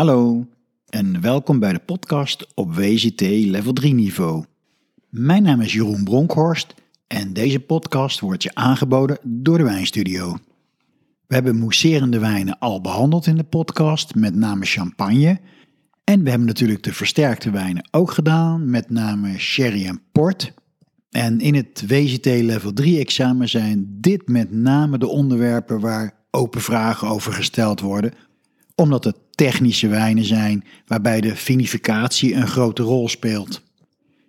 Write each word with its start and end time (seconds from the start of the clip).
Hallo 0.00 0.46
en 0.88 1.20
welkom 1.20 1.58
bij 1.58 1.72
de 1.72 1.78
podcast 1.78 2.46
op 2.54 2.74
WCT 2.74 3.20
Level 3.20 3.72
3 3.72 3.94
niveau. 3.94 4.44
Mijn 5.08 5.42
naam 5.42 5.60
is 5.60 5.72
Jeroen 5.72 6.04
Bronkhorst 6.04 6.74
en 7.06 7.32
deze 7.32 7.60
podcast 7.60 8.20
wordt 8.20 8.42
je 8.42 8.54
aangeboden 8.54 9.18
door 9.22 9.58
de 9.58 9.64
Wijnstudio. 9.64 10.38
We 11.26 11.34
hebben 11.34 11.58
mousserende 11.58 12.18
wijnen 12.18 12.58
al 12.58 12.80
behandeld 12.80 13.26
in 13.26 13.36
de 13.36 13.44
podcast, 13.44 14.14
met 14.14 14.34
name 14.34 14.64
champagne. 14.64 15.40
En 16.04 16.22
we 16.22 16.30
hebben 16.30 16.48
natuurlijk 16.48 16.82
de 16.82 16.94
versterkte 16.94 17.50
wijnen 17.50 17.88
ook 17.90 18.10
gedaan, 18.10 18.70
met 18.70 18.90
name 18.90 19.38
sherry 19.38 19.86
en 19.86 20.02
port. 20.12 20.52
En 21.10 21.40
in 21.40 21.54
het 21.54 21.84
WCT 21.86 22.24
Level 22.24 22.72
3 22.72 22.98
examen 22.98 23.48
zijn 23.48 23.86
dit 24.00 24.28
met 24.28 24.52
name 24.52 24.98
de 24.98 25.08
onderwerpen 25.08 25.80
waar 25.80 26.14
open 26.30 26.60
vragen 26.60 27.08
over 27.08 27.32
gesteld 27.32 27.80
worden, 27.80 28.12
omdat 28.80 29.04
het 29.04 29.16
technische 29.30 29.88
wijnen 29.88 30.24
zijn 30.24 30.64
waarbij 30.86 31.20
de 31.20 31.36
vinificatie 31.36 32.34
een 32.34 32.46
grote 32.46 32.82
rol 32.82 33.08
speelt. 33.08 33.62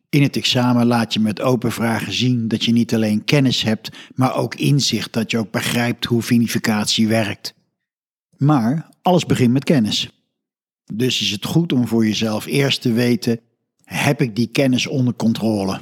In 0.10 0.22
het 0.22 0.36
examen 0.36 0.86
laat 0.86 1.14
je 1.14 1.20
met 1.20 1.42
open 1.42 1.72
vragen 1.72 2.14
zien 2.14 2.48
dat 2.48 2.64
je 2.64 2.72
niet 2.72 2.94
alleen 2.94 3.24
kennis 3.24 3.62
hebt, 3.62 3.90
maar 4.16 4.36
ook 4.36 4.56
inzicht 4.56 5.14
dat 5.14 5.32
je 5.32 5.38
ook 5.38 5.52
begrijpt 5.52 6.06
hoe 6.06 6.22
vinificatie 6.22 7.08
werkt. 7.08 7.54
Maar 8.38 8.90
alles 9.02 9.26
begint 9.26 9.54
met 9.54 9.64
kennis. 9.64 10.10
Dus 10.94 11.22
is 11.22 11.32
het 11.32 11.46
goed 11.46 11.74
om 11.74 11.88
voor 11.88 12.06
jezelf 12.06 12.46
eerst 12.46 12.82
te 12.82 12.92
weten: 12.92 13.40
heb 13.84 14.22
ik 14.22 14.36
die 14.36 14.48
kennis 14.48 14.88
onder 14.88 15.14
controle? 15.14 15.82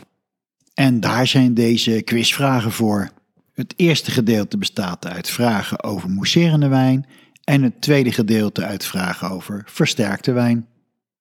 En 0.74 1.00
daar 1.00 1.28
zijn 1.28 1.54
deze 1.54 2.02
quizvragen 2.02 2.72
voor. 2.72 3.10
Het 3.54 3.74
eerste 3.76 4.12
gedeelte 4.12 4.58
bestaat 4.58 5.08
uit 5.08 5.30
vragen 5.30 5.84
over 5.84 6.10
mousserende 6.10 6.68
wijn 6.68 7.06
en 7.50 7.64
het 7.64 7.82
tweede 7.82 8.12
gedeelte 8.12 8.66
uit 8.66 8.86
vragen 8.86 9.30
over 9.30 9.64
versterkte 9.66 10.32
wijn. 10.32 10.68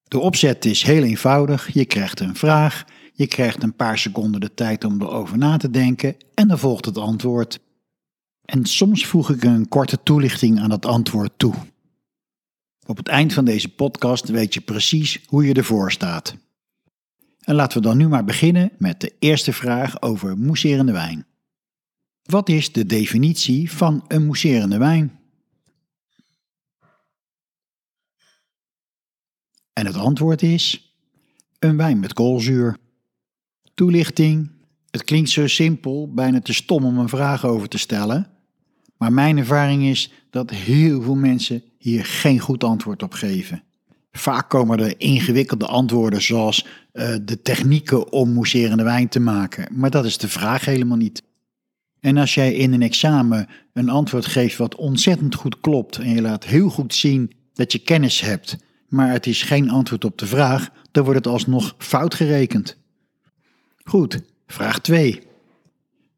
De 0.04 0.18
opzet 0.18 0.64
is 0.64 0.82
heel 0.82 1.02
eenvoudig. 1.02 1.72
Je 1.72 1.84
krijgt 1.84 2.20
een 2.20 2.36
vraag, 2.36 2.84
je 3.12 3.26
krijgt 3.26 3.62
een 3.62 3.74
paar 3.74 3.98
seconden 3.98 4.40
de 4.40 4.54
tijd 4.54 4.84
om 4.84 5.02
erover 5.02 5.38
na 5.38 5.56
te 5.56 5.70
denken 5.70 6.16
en 6.34 6.48
dan 6.48 6.58
volgt 6.58 6.84
het 6.84 6.98
antwoord. 6.98 7.58
En 8.44 8.64
soms 8.64 9.06
voeg 9.06 9.30
ik 9.30 9.44
een 9.44 9.68
korte 9.68 10.02
toelichting 10.02 10.60
aan 10.60 10.68
dat 10.68 10.86
antwoord 10.86 11.32
toe. 11.36 11.54
Op 12.86 12.96
het 12.96 13.08
eind 13.08 13.32
van 13.32 13.44
deze 13.44 13.68
podcast 13.68 14.28
weet 14.28 14.54
je 14.54 14.60
precies 14.60 15.20
hoe 15.26 15.46
je 15.46 15.54
ervoor 15.54 15.92
staat. 15.92 16.36
En 17.40 17.54
laten 17.54 17.78
we 17.78 17.88
dan 17.88 17.96
nu 17.96 18.08
maar 18.08 18.24
beginnen 18.24 18.70
met 18.78 19.00
de 19.00 19.12
eerste 19.18 19.52
vraag 19.52 20.02
over 20.02 20.38
mousserende 20.38 20.92
wijn. 20.92 21.26
Wat 22.22 22.48
is 22.48 22.72
de 22.72 22.86
definitie 22.86 23.72
van 23.72 24.04
een 24.08 24.26
mousserende 24.26 24.78
wijn? 24.78 25.17
En 29.78 29.86
het 29.86 29.96
antwoord 29.96 30.42
is: 30.42 30.92
een 31.58 31.76
wijn 31.76 31.98
met 31.98 32.12
koolzuur. 32.12 32.76
Toelichting. 33.74 34.50
Het 34.90 35.04
klinkt 35.04 35.30
zo 35.30 35.46
simpel, 35.46 36.12
bijna 36.14 36.40
te 36.40 36.52
stom 36.52 36.84
om 36.84 36.98
een 36.98 37.08
vraag 37.08 37.46
over 37.46 37.68
te 37.68 37.78
stellen. 37.78 38.26
Maar 38.96 39.12
mijn 39.12 39.38
ervaring 39.38 39.82
is 39.82 40.12
dat 40.30 40.50
heel 40.50 41.02
veel 41.02 41.14
mensen 41.14 41.62
hier 41.78 42.04
geen 42.04 42.38
goed 42.38 42.64
antwoord 42.64 43.02
op 43.02 43.12
geven. 43.12 43.62
Vaak 44.12 44.48
komen 44.48 44.78
er 44.78 45.00
ingewikkelde 45.00 45.66
antwoorden 45.66 46.22
zoals 46.22 46.66
uh, 46.92 47.16
de 47.22 47.42
technieken 47.42 48.12
om 48.12 48.32
mousserende 48.32 48.82
wijn 48.82 49.08
te 49.08 49.20
maken. 49.20 49.68
Maar 49.72 49.90
dat 49.90 50.04
is 50.04 50.18
de 50.18 50.28
vraag 50.28 50.64
helemaal 50.64 50.96
niet. 50.96 51.22
En 52.00 52.16
als 52.16 52.34
jij 52.34 52.54
in 52.54 52.72
een 52.72 52.82
examen 52.82 53.48
een 53.72 53.88
antwoord 53.88 54.26
geeft 54.26 54.56
wat 54.56 54.74
ontzettend 54.74 55.34
goed 55.34 55.60
klopt 55.60 55.96
en 55.96 56.14
je 56.14 56.20
laat 56.20 56.44
heel 56.44 56.68
goed 56.68 56.94
zien 56.94 57.32
dat 57.52 57.72
je 57.72 57.78
kennis 57.78 58.20
hebt, 58.20 58.66
maar 58.88 59.10
het 59.10 59.26
is 59.26 59.42
geen 59.42 59.70
antwoord 59.70 60.04
op 60.04 60.18
de 60.18 60.26
vraag, 60.26 60.70
dan 60.90 61.04
wordt 61.04 61.18
het 61.24 61.32
alsnog 61.32 61.74
fout 61.78 62.14
gerekend. 62.14 62.76
Goed, 63.84 64.22
vraag 64.46 64.80
2. 64.80 65.22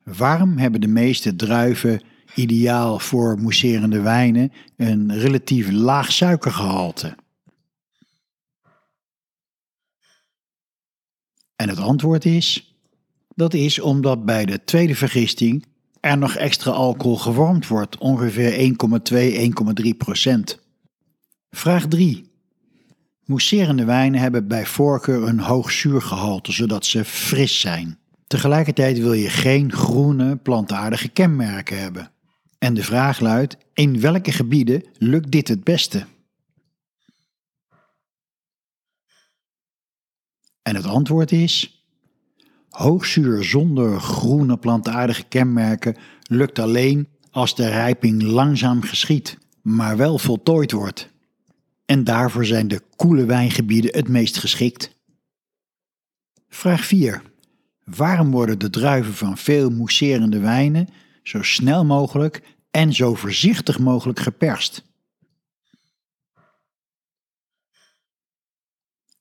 Waarom 0.05 0.59
hebben 0.59 0.81
de 0.81 0.87
meeste 0.87 1.37
druiven 1.37 2.03
ideaal 2.35 2.99
voor 2.99 3.39
mousserende 3.39 4.01
wijnen 4.01 4.53
een 4.77 5.19
relatief 5.19 5.71
laag 5.71 6.13
suikergehalte? 6.13 7.17
En 11.57 11.69
het 11.69 11.79
antwoord 11.79 12.25
is: 12.25 12.75
dat 13.35 13.55
is 13.55 13.81
omdat 13.81 14.25
bij 14.25 14.45
de 14.45 14.65
tweede 14.65 14.95
vergisting 14.95 15.65
er 16.01 16.19
nog 16.19 16.35
extra 16.35 16.71
alcohol 16.71 17.17
gevormd 17.17 17.67
wordt, 17.67 17.99
ongeveer 17.99 18.75
1,2-1,3 19.83 19.97
procent. 19.97 20.61
Vraag 21.51 21.87
3. 21.87 22.30
Mousserende 23.31 23.85
wijnen 23.85 24.21
hebben 24.21 24.49
bij 24.49 24.67
voorkeur 24.67 25.29
een 25.29 25.41
hoog 25.41 25.71
zuurgehalte, 25.73 26.53
zodat 26.53 26.85
ze 26.85 27.05
fris 27.05 27.61
zijn. 27.61 27.99
Tegelijkertijd 28.27 28.99
wil 28.99 29.13
je 29.13 29.29
geen 29.29 29.73
groene, 29.73 30.37
plantaardige 30.37 31.09
kenmerken 31.09 31.81
hebben. 31.81 32.11
En 32.59 32.75
de 32.75 32.83
vraag 32.83 33.21
luidt: 33.21 33.57
in 33.75 34.01
welke 34.01 34.33
gebieden 34.33 34.85
lukt 34.99 35.31
dit 35.31 35.49
het 35.49 35.65
beste? 35.65 36.07
En 40.63 40.77
het 40.77 40.87
antwoord 40.87 41.33
is: 41.33 41.85
hoogzuur 42.69 43.45
zonder 43.45 44.01
groene 44.01 44.57
plantaardige 44.57 45.25
kenmerken 45.25 45.97
lukt 46.23 46.59
alleen 46.59 47.09
als 47.31 47.55
de 47.55 47.69
rijping 47.69 48.23
langzaam 48.23 48.83
geschiet, 48.83 49.39
maar 49.63 49.97
wel 49.97 50.19
voltooid 50.19 50.73
wordt. 50.73 51.11
En 51.91 52.05
daarvoor 52.05 52.45
zijn 52.45 52.69
de 52.69 52.83
koele 52.97 53.25
wijngebieden 53.25 53.97
het 53.97 54.09
meest 54.09 54.39
geschikt. 54.39 54.97
Vraag 56.49 56.85
4. 56.85 57.23
Waarom 57.85 58.31
worden 58.31 58.59
de 58.59 58.71
druiven 58.71 59.15
van 59.15 59.39
veel 59.39 59.71
mousserende 59.71 60.39
wijnen 60.39 60.89
zo 61.23 61.43
snel 61.43 61.85
mogelijk 61.85 62.43
en 62.71 62.93
zo 62.93 63.15
voorzichtig 63.15 63.79
mogelijk 63.79 64.19
geperst? 64.19 64.85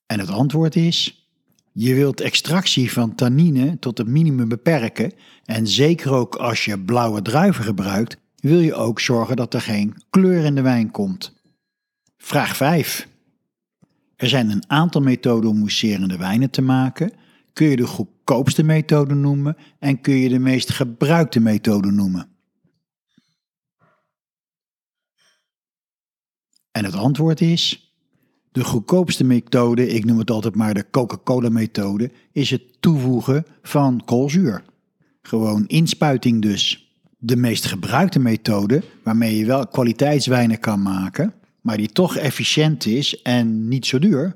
En 0.06 0.20
het 0.20 0.30
antwoord 0.30 0.76
is: 0.76 1.30
je 1.72 1.94
wilt 1.94 2.22
extractie 2.22 2.92
van 2.92 3.16
tannine 3.16 3.80
tot 3.80 3.98
het 3.98 4.08
minimum 4.08 4.48
beperken 4.48 5.14
en 5.46 5.68
zeker 5.68 6.12
ook 6.14 6.36
als 6.36 6.66
je 6.66 6.80
blauwe 6.80 7.22
druiven 7.22 7.64
gebruikt, 7.64 8.18
wil 8.36 8.60
je 8.60 8.74
ook 8.74 9.00
zorgen 9.00 9.36
dat 9.36 9.54
er 9.54 9.62
geen 9.62 10.04
kleur 10.10 10.46
in 10.46 10.56
de 10.56 10.62
wijn 10.62 10.92
komt. 10.92 11.39
Vraag 12.22 12.56
5. 12.56 13.08
Er 14.16 14.30
zijn 14.30 14.50
een 14.50 14.64
aantal 14.68 15.02
methoden 15.02 15.50
om 15.50 15.58
mousserende 15.58 16.18
wijnen 16.18 16.50
te 16.50 16.62
maken. 16.62 17.12
Kun 17.54 17.68
je 17.68 17.76
de 17.76 17.88
goedkoopste 17.88 18.64
methode 18.64 19.14
noemen 19.14 19.58
en 19.80 20.02
kun 20.02 20.14
je 20.14 20.30
de 20.30 20.40
meest 20.40 20.70
gebruikte 20.70 21.40
methode 21.40 21.92
noemen? 21.92 22.28
En 26.72 26.86
het 26.86 26.94
antwoord 26.94 27.42
is: 27.42 27.94
de 28.52 28.64
goedkoopste 28.64 29.24
methode, 29.24 29.88
ik 29.88 30.06
noem 30.06 30.18
het 30.18 30.32
altijd 30.32 30.56
maar 30.56 30.74
de 30.74 30.90
Coca-Cola-methode, 30.92 32.12
is 32.32 32.50
het 32.50 32.82
toevoegen 32.82 33.46
van 33.62 34.02
koolzuur. 34.06 34.64
Gewoon 35.22 35.68
inspuiting 35.68 36.42
dus. 36.42 36.94
De 37.18 37.36
meest 37.36 37.66
gebruikte 37.66 38.20
methode, 38.20 38.84
waarmee 39.04 39.38
je 39.38 39.46
wel 39.46 39.68
kwaliteitswijnen 39.68 40.60
kan 40.60 40.82
maken, 40.82 41.34
maar 41.62 41.78
die 41.78 41.92
toch 41.92 42.16
efficiënt 42.16 42.86
is 42.86 43.22
en 43.22 43.68
niet 43.68 43.86
zo 43.86 44.00
duur, 44.00 44.36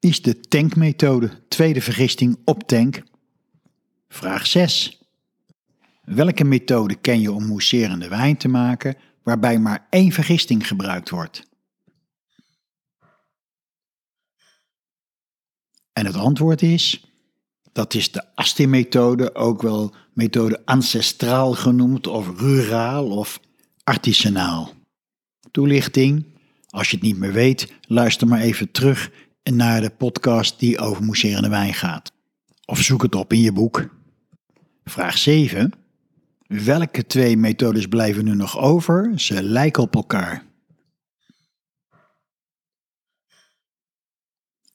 is 0.00 0.22
de 0.22 0.40
tankmethode, 0.40 1.30
tweede 1.48 1.80
vergisting 1.80 2.38
op 2.44 2.62
tank. 2.62 3.02
Vraag 4.08 4.46
6. 4.46 5.00
Welke 6.02 6.44
methode 6.44 6.94
ken 6.94 7.20
je 7.20 7.32
om 7.32 7.46
mousserende 7.46 8.08
wijn 8.08 8.36
te 8.36 8.48
maken 8.48 8.96
waarbij 9.22 9.58
maar 9.58 9.86
één 9.90 10.12
vergisting 10.12 10.66
gebruikt 10.66 11.10
wordt? 11.10 11.50
En 15.92 16.06
het 16.06 16.16
antwoord 16.16 16.62
is, 16.62 17.04
dat 17.72 17.94
is 17.94 18.12
de 18.12 18.34
Asti-methode, 18.34 19.34
ook 19.34 19.62
wel 19.62 19.94
methode 20.12 20.62
ancestraal 20.64 21.52
genoemd 21.52 22.06
of 22.06 22.40
ruraal 22.40 23.10
of 23.10 23.40
artisanaal. 23.84 24.72
Toelichting, 25.50 26.31
als 26.72 26.90
je 26.90 26.96
het 26.96 27.04
niet 27.04 27.16
meer 27.16 27.32
weet, 27.32 27.72
luister 27.82 28.28
maar 28.28 28.40
even 28.40 28.70
terug 28.70 29.10
naar 29.42 29.80
de 29.80 29.90
podcast 29.90 30.58
die 30.58 30.78
over 30.78 31.04
mousserende 31.04 31.48
wijn 31.48 31.74
gaat. 31.74 32.12
Of 32.64 32.80
zoek 32.80 33.02
het 33.02 33.14
op 33.14 33.32
in 33.32 33.40
je 33.40 33.52
boek. 33.52 33.88
Vraag 34.84 35.18
7. 35.18 35.72
Welke 36.46 37.06
twee 37.06 37.36
methodes 37.36 37.86
blijven 37.86 38.24
nu 38.24 38.34
nog 38.34 38.58
over? 38.58 39.20
Ze 39.20 39.42
lijken 39.42 39.82
op 39.82 39.94
elkaar. 39.94 40.44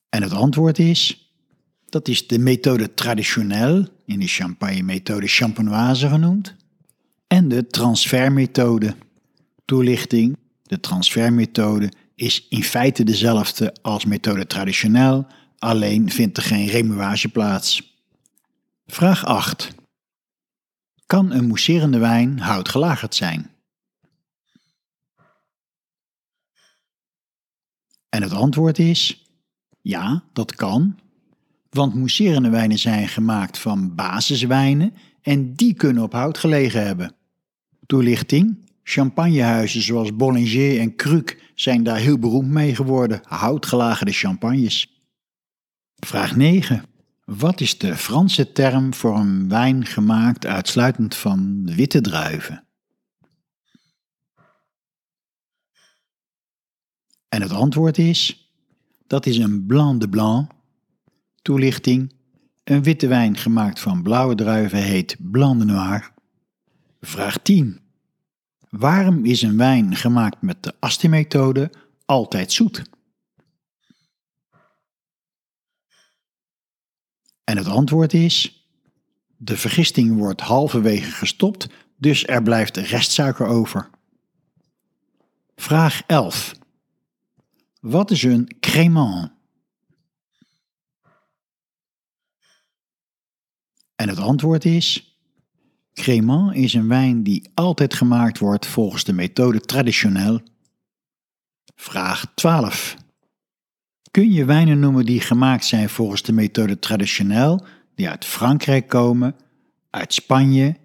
En 0.08 0.22
het 0.22 0.32
antwoord 0.32 0.78
is, 0.78 1.32
dat 1.88 2.08
is 2.08 2.26
de 2.26 2.38
methode 2.38 2.94
traditioneel, 2.94 3.88
in 4.04 4.20
de 4.20 4.26
champagne-methode 4.26 5.26
champenoise 5.26 6.08
genoemd, 6.08 6.54
en 7.26 7.48
de 7.48 7.66
transfermethode. 7.66 8.94
Toelichting, 9.64 10.36
de 10.68 10.80
transfermethode 10.80 11.92
is 12.14 12.46
in 12.48 12.62
feite 12.62 13.04
dezelfde 13.04 13.74
als 13.82 14.04
methode 14.04 14.46
traditioneel, 14.46 15.26
alleen 15.58 16.10
vindt 16.10 16.36
er 16.36 16.42
geen 16.42 16.66
remuage 16.66 17.28
plaats. 17.28 17.96
Vraag 18.86 19.24
8. 19.24 19.74
Kan 21.06 21.32
een 21.32 21.46
mousserende 21.46 21.98
wijn 21.98 22.38
houtgelagerd 22.38 23.14
zijn? 23.14 23.50
En 28.08 28.22
het 28.22 28.32
antwoord 28.32 28.78
is 28.78 29.26
ja, 29.80 30.22
dat 30.32 30.54
kan. 30.54 30.98
Want 31.70 31.94
mousserende 31.94 32.50
wijnen 32.50 32.78
zijn 32.78 33.08
gemaakt 33.08 33.58
van 33.58 33.94
basiswijnen 33.94 34.94
en 35.22 35.54
die 35.54 35.74
kunnen 35.74 36.02
op 36.02 36.12
hout 36.12 36.38
gelegen 36.38 36.86
hebben. 36.86 37.14
Toelichting: 37.86 38.67
champagnehuizen 38.88 39.82
zoals 39.82 40.16
Bollinger 40.16 40.80
en 40.80 40.96
Kruk 40.96 41.52
zijn 41.54 41.82
daar 41.82 41.98
heel 41.98 42.18
beroemd 42.18 42.50
mee 42.50 42.74
geworden, 42.74 43.20
houtgelagerde 43.24 44.12
champagnes. 44.12 45.02
Vraag 45.96 46.36
9. 46.36 46.84
Wat 47.24 47.60
is 47.60 47.78
de 47.78 47.96
Franse 47.96 48.52
term 48.52 48.94
voor 48.94 49.16
een 49.16 49.48
wijn 49.48 49.86
gemaakt 49.86 50.46
uitsluitend 50.46 51.14
van 51.14 51.62
witte 51.74 52.00
druiven? 52.00 52.64
En 57.28 57.42
het 57.42 57.52
antwoord 57.52 57.98
is: 57.98 58.52
dat 59.06 59.26
is 59.26 59.38
een 59.38 59.66
blanc 59.66 60.00
de 60.00 60.08
blanc. 60.08 60.50
Toelichting: 61.42 62.12
een 62.64 62.82
witte 62.82 63.06
wijn 63.06 63.36
gemaakt 63.36 63.80
van 63.80 64.02
blauwe 64.02 64.34
druiven 64.34 64.82
heet 64.82 65.16
blanc 65.18 65.58
de 65.58 65.64
noir. 65.64 66.12
Vraag 67.00 67.38
10. 67.38 67.87
Waarom 68.70 69.24
is 69.24 69.42
een 69.42 69.56
wijn 69.56 69.96
gemaakt 69.96 70.42
met 70.42 70.62
de 70.62 70.74
Asti-methode 70.78 71.70
altijd 72.04 72.52
zoet? 72.52 72.82
En 77.44 77.56
het 77.56 77.66
antwoord 77.66 78.12
is: 78.12 78.66
de 79.36 79.56
vergisting 79.56 80.16
wordt 80.16 80.40
halverwege 80.40 81.10
gestopt, 81.10 81.68
dus 81.96 82.26
er 82.26 82.42
blijft 82.42 82.76
restsuiker 82.76 83.46
over. 83.46 83.90
Vraag 85.56 86.02
11. 86.06 86.54
Wat 87.80 88.10
is 88.10 88.22
een 88.22 88.56
crémant? 88.60 89.30
En 93.94 94.08
het 94.08 94.18
antwoord 94.18 94.64
is: 94.64 95.07
Crémant 95.98 96.54
is 96.54 96.74
een 96.74 96.88
wijn 96.88 97.22
die 97.22 97.50
altijd 97.54 97.94
gemaakt 97.94 98.38
wordt 98.38 98.66
volgens 98.66 99.04
de 99.04 99.12
methode 99.12 99.60
traditioneel. 99.60 100.40
Vraag 101.74 102.32
12. 102.34 102.96
Kun 104.10 104.32
je 104.32 104.44
wijnen 104.44 104.78
noemen 104.78 105.06
die 105.06 105.20
gemaakt 105.20 105.64
zijn 105.64 105.88
volgens 105.88 106.22
de 106.22 106.32
methode 106.32 106.78
traditioneel, 106.78 107.66
die 107.94 108.08
uit 108.08 108.24
Frankrijk 108.24 108.88
komen, 108.88 109.36
uit 109.90 110.14
Spanje, 110.14 110.76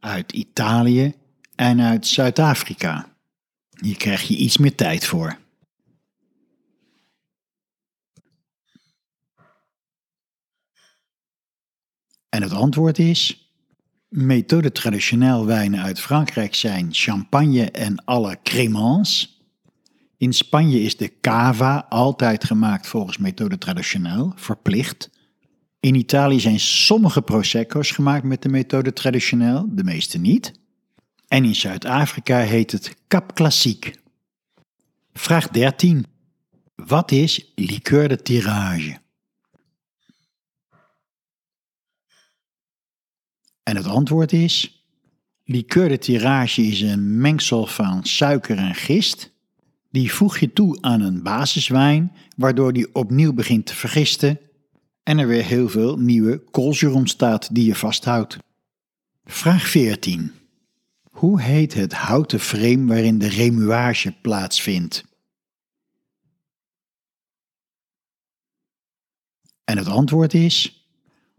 uit 0.00 0.32
Italië 0.32 1.14
en 1.54 1.80
uit 1.80 2.06
Zuid-Afrika? 2.06 3.14
Hier 3.80 3.96
krijg 3.96 4.22
je 4.22 4.36
iets 4.36 4.56
meer 4.56 4.74
tijd 4.74 5.06
voor. 5.06 5.38
En 12.28 12.42
het 12.42 12.52
antwoord 12.52 12.98
is: 12.98 13.49
methode 14.10 14.72
traditioneel 14.72 15.46
wijnen 15.46 15.82
uit 15.82 16.00
Frankrijk 16.00 16.54
zijn 16.54 16.88
champagne 16.90 17.70
en 17.70 18.04
alle 18.04 18.38
crémants. 18.42 19.40
In 20.16 20.32
Spanje 20.32 20.80
is 20.80 20.96
de 20.96 21.12
cava 21.20 21.86
altijd 21.88 22.44
gemaakt 22.44 22.86
volgens 22.86 23.18
methode 23.18 23.58
traditioneel, 23.58 24.32
verplicht. 24.36 25.10
In 25.80 25.94
Italië 25.94 26.40
zijn 26.40 26.60
sommige 26.60 27.22
prosecco's 27.22 27.90
gemaakt 27.90 28.24
met 28.24 28.42
de 28.42 28.48
methode 28.48 28.92
traditioneel, 28.92 29.66
de 29.70 29.84
meeste 29.84 30.18
niet. 30.18 30.52
En 31.28 31.44
in 31.44 31.54
Zuid-Afrika 31.54 32.38
heet 32.38 32.72
het 32.72 32.96
Cap 33.08 33.34
Classique. 33.34 33.94
Vraag 35.12 35.48
13. 35.48 36.06
Wat 36.74 37.10
is 37.10 37.52
liqueur 37.54 38.08
de 38.08 38.22
tirage? 38.22 38.98
En 43.62 43.76
het 43.76 43.86
antwoord 43.86 44.32
is: 44.32 44.84
liqueur 45.44 45.88
de 45.88 45.98
tirage 45.98 46.62
is 46.62 46.80
een 46.80 47.20
mengsel 47.20 47.66
van 47.66 48.04
suiker 48.04 48.58
en 48.58 48.74
gist. 48.74 49.32
Die 49.90 50.12
voeg 50.12 50.38
je 50.38 50.52
toe 50.52 50.78
aan 50.80 51.00
een 51.00 51.22
basiswijn, 51.22 52.12
waardoor 52.36 52.72
die 52.72 52.94
opnieuw 52.94 53.32
begint 53.32 53.66
te 53.66 53.74
vergisten 53.74 54.38
en 55.02 55.18
er 55.18 55.26
weer 55.26 55.44
heel 55.44 55.68
veel 55.68 55.96
nieuwe 55.96 56.38
koolzuur 56.50 56.94
ontstaat 56.94 57.54
die 57.54 57.64
je 57.64 57.74
vasthoudt. 57.74 58.38
Vraag 59.24 59.68
14. 59.68 60.32
Hoe 61.10 61.40
heet 61.40 61.74
het 61.74 61.92
houten 61.92 62.40
frame 62.40 62.86
waarin 62.86 63.18
de 63.18 63.28
remuage 63.28 64.14
plaatsvindt? 64.22 65.04
En 69.64 69.76
het 69.76 69.86
antwoord 69.86 70.34
is: 70.34 70.86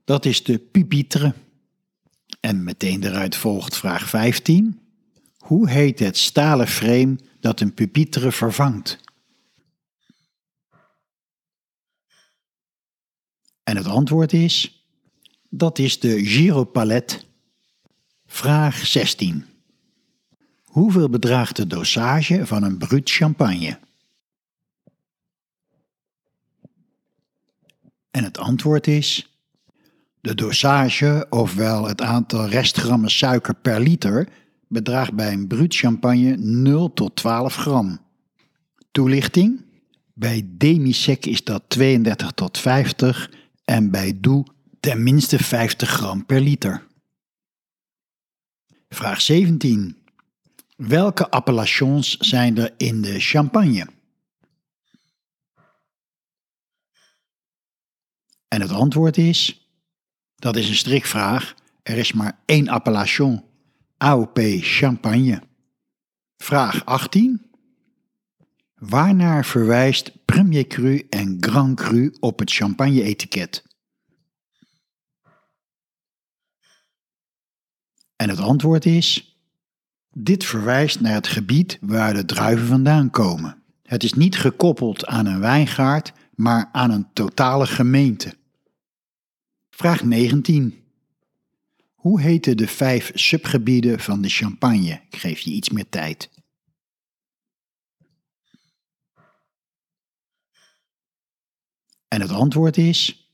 dat 0.04 0.26
is 0.26 0.44
de 0.44 0.58
pupitre. 0.58 1.34
En 2.42 2.64
meteen 2.64 3.04
eruit 3.04 3.36
volgt 3.36 3.78
vraag 3.78 4.10
15. 4.10 4.80
Hoe 5.38 5.70
heet 5.70 6.00
het 6.00 6.18
stalen 6.18 6.68
frame 6.68 7.16
dat 7.40 7.60
een 7.60 7.74
pupitre 7.74 8.32
vervangt? 8.32 9.00
En 13.64 13.78
het 13.78 13.86
antwoord 13.86 14.34
is: 14.34 14.86
dat 15.50 15.80
is 15.80 16.00
de 16.00 16.26
gyropalet. 16.26 17.26
Vraag 18.26 18.88
16. 18.88 19.46
Hoeveel 20.64 21.10
bedraagt 21.10 21.56
de 21.56 21.68
dosage 21.68 22.46
van 22.46 22.64
een 22.64 22.78
bruut 22.78 23.10
champagne? 23.10 23.80
En 28.12 28.24
het 28.24 28.38
antwoord 28.38 28.88
is 28.88 29.31
de 30.22 30.36
dosage, 30.36 31.26
ofwel 31.30 31.88
het 31.88 32.02
aantal 32.02 32.48
restgrammen 32.48 33.12
suiker 33.12 33.56
per 33.56 33.80
liter, 33.80 34.28
bedraagt 34.68 35.14
bij 35.14 35.34
een 35.34 35.48
bruut 35.48 35.76
champagne 35.76 36.36
0 36.38 36.94
tot 36.94 37.16
12 37.16 37.56
gram. 37.56 38.00
Toelichting? 38.92 39.66
Bij 40.14 40.48
demisec 40.48 41.26
is 41.26 41.44
dat 41.44 41.64
32 41.68 42.32
tot 42.32 42.58
50 42.58 43.32
en 43.66 43.92
bij 43.92 44.18
doe 44.20 44.46
ten 44.80 45.04
minste 45.04 45.44
50 45.44 45.90
gram 45.90 46.26
per 46.26 46.42
liter. 46.42 46.88
Vraag 48.90 49.22
17. 49.22 49.98
Welke 50.76 51.30
appellations 51.30 52.18
zijn 52.18 52.58
er 52.58 52.74
in 52.78 53.02
de 53.02 53.20
champagne? 53.20 53.88
En 58.48 58.62
het 58.62 58.72
antwoord 58.72 59.18
is 59.18 59.61
dat 60.42 60.56
is 60.56 60.70
een 60.70 60.76
strikvraag. 60.76 61.56
Er 61.84 61.98
is 61.98 62.14
maar 62.14 62.40
één 62.46 62.68
appellation. 62.68 63.44
AOP 63.98 64.40
Champagne. 64.60 65.42
Vraag 66.38 66.86
18. 66.86 67.42
Waarnaar 68.76 69.46
verwijst 69.46 70.26
Premier 70.26 70.68
Cru 70.68 71.06
en 71.10 71.38
Grand 71.40 71.80
Cru 71.80 72.14
op 72.20 72.40
het 72.40 72.52
champagne-etiket? 72.52 73.64
En 78.16 78.30
het 78.30 78.40
antwoord 78.40 78.86
is: 78.86 79.38
dit 80.10 80.46
verwijst 80.46 81.00
naar 81.02 81.14
het 81.14 81.28
gebied 81.28 81.78
waar 81.82 82.14
de 82.14 82.26
druiven 82.26 82.68
vandaan 82.68 83.10
komen. 83.10 83.64
Het 83.84 84.04
is 84.04 84.14
niet 84.14 84.38
gekoppeld 84.38 85.06
aan 85.06 85.26
een 85.26 85.40
wijngaard, 85.40 86.14
maar 86.36 86.70
aan 86.72 86.92
een 86.92 87.08
totale 87.14 87.68
gemeente. 87.68 88.40
Vraag 89.82 90.04
19. 90.04 90.84
Hoe 91.94 92.22
heten 92.22 92.58
de 92.58 92.68
vijf 92.68 93.12
subgebieden 93.14 94.00
van 94.00 94.22
de 94.22 94.30
Champagne? 94.30 95.02
Geef 95.10 95.40
je 95.40 95.52
iets 95.52 95.70
meer 95.70 95.90
tijd. 95.90 96.30
En 102.08 102.22
het 102.22 102.32
antwoord 102.32 102.78
is: 102.78 103.32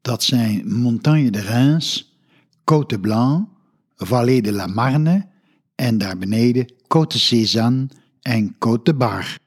dat 0.00 0.22
zijn 0.22 0.72
Montagne 0.72 1.30
de 1.30 1.40
Reims, 1.40 2.18
Côte 2.64 3.00
Blanc, 3.00 3.48
Vallée 3.96 4.42
de 4.42 4.52
la 4.52 4.66
Marne 4.66 5.28
en 5.74 5.98
daar 5.98 6.18
beneden 6.18 6.72
Côte 6.82 7.18
Cézanne 7.18 7.88
en 8.22 8.54
Côte 8.54 8.82
de 8.82 8.94
Bar. 8.94 9.38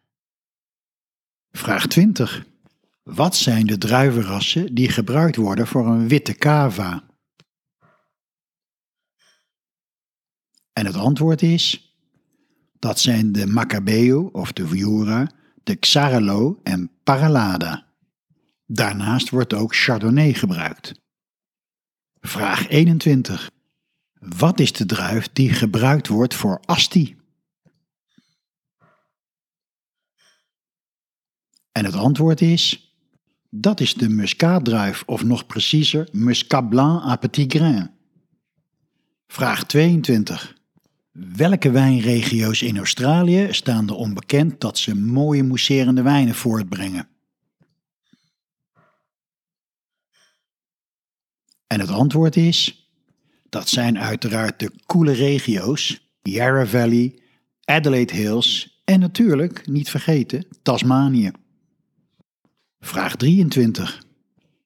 Vraag 1.52 1.88
20. 1.88 2.46
Wat 3.08 3.36
zijn 3.36 3.66
de 3.66 3.78
druivenrassen 3.78 4.76
die 4.76 4.90
gebruikt 4.90 5.36
worden 5.36 5.68
voor 5.68 5.88
een 5.88 6.08
witte 6.08 6.34
cava? 6.34 7.04
En 10.74 10.86
het 10.86 10.96
antwoord 10.96 11.42
is: 11.42 11.96
dat 12.80 13.00
zijn 13.00 13.32
de 13.32 13.46
Macabeo 13.46 14.30
of 14.32 14.52
de 14.52 14.68
Viura, 14.68 15.32
de 15.64 15.76
Xarelo 15.76 16.60
en 16.64 16.92
Paralada. 17.04 17.88
Daarnaast 18.66 19.30
wordt 19.30 19.54
ook 19.54 19.76
Chardonnay 19.76 20.34
gebruikt. 20.34 21.02
Vraag 22.20 22.68
21. 22.68 23.52
Wat 24.20 24.60
is 24.60 24.74
de 24.74 24.86
druif 24.86 25.30
die 25.34 25.54
gebruikt 25.54 26.08
wordt 26.08 26.34
voor 26.36 26.60
Asti? 26.66 27.18
En 31.72 31.86
het 31.86 31.96
antwoord 31.96 32.42
is: 32.42 32.87
dat 33.50 33.80
is 33.80 33.94
de 33.94 34.10
muscaatdruif, 34.10 35.04
of 35.06 35.24
nog 35.24 35.46
preciezer, 35.46 36.10
Muscat 36.12 36.70
Blanc 36.70 37.04
à 37.04 37.16
petit 37.16 37.54
grain. 37.54 37.92
Vraag 39.28 39.66
22. 39.66 40.56
Welke 41.12 41.72
wijnregio's 41.72 42.62
in 42.62 42.78
Australië 42.78 43.48
staan 43.52 43.88
er 43.88 43.96
onbekend 43.96 44.62
dat 44.62 44.78
ze 44.78 44.96
mooie 44.96 45.44
mousserende 45.44 46.02
wijnen 46.02 46.36
voortbrengen? 46.36 47.08
En 51.68 51.80
het 51.80 51.90
antwoord 51.90 52.36
is: 52.36 52.90
dat 53.50 53.70
zijn 53.70 54.00
uiteraard 54.00 54.60
de 54.60 54.72
koele 54.86 55.12
regio's, 55.12 56.10
Yarra 56.22 56.66
Valley, 56.66 57.20
Adelaide 57.64 58.14
Hills 58.16 58.82
en 58.84 59.00
natuurlijk, 59.00 59.68
niet 59.68 59.90
vergeten, 59.90 60.46
Tasmanië. 60.62 61.32
Vraag 62.88 63.16
23. 63.16 64.04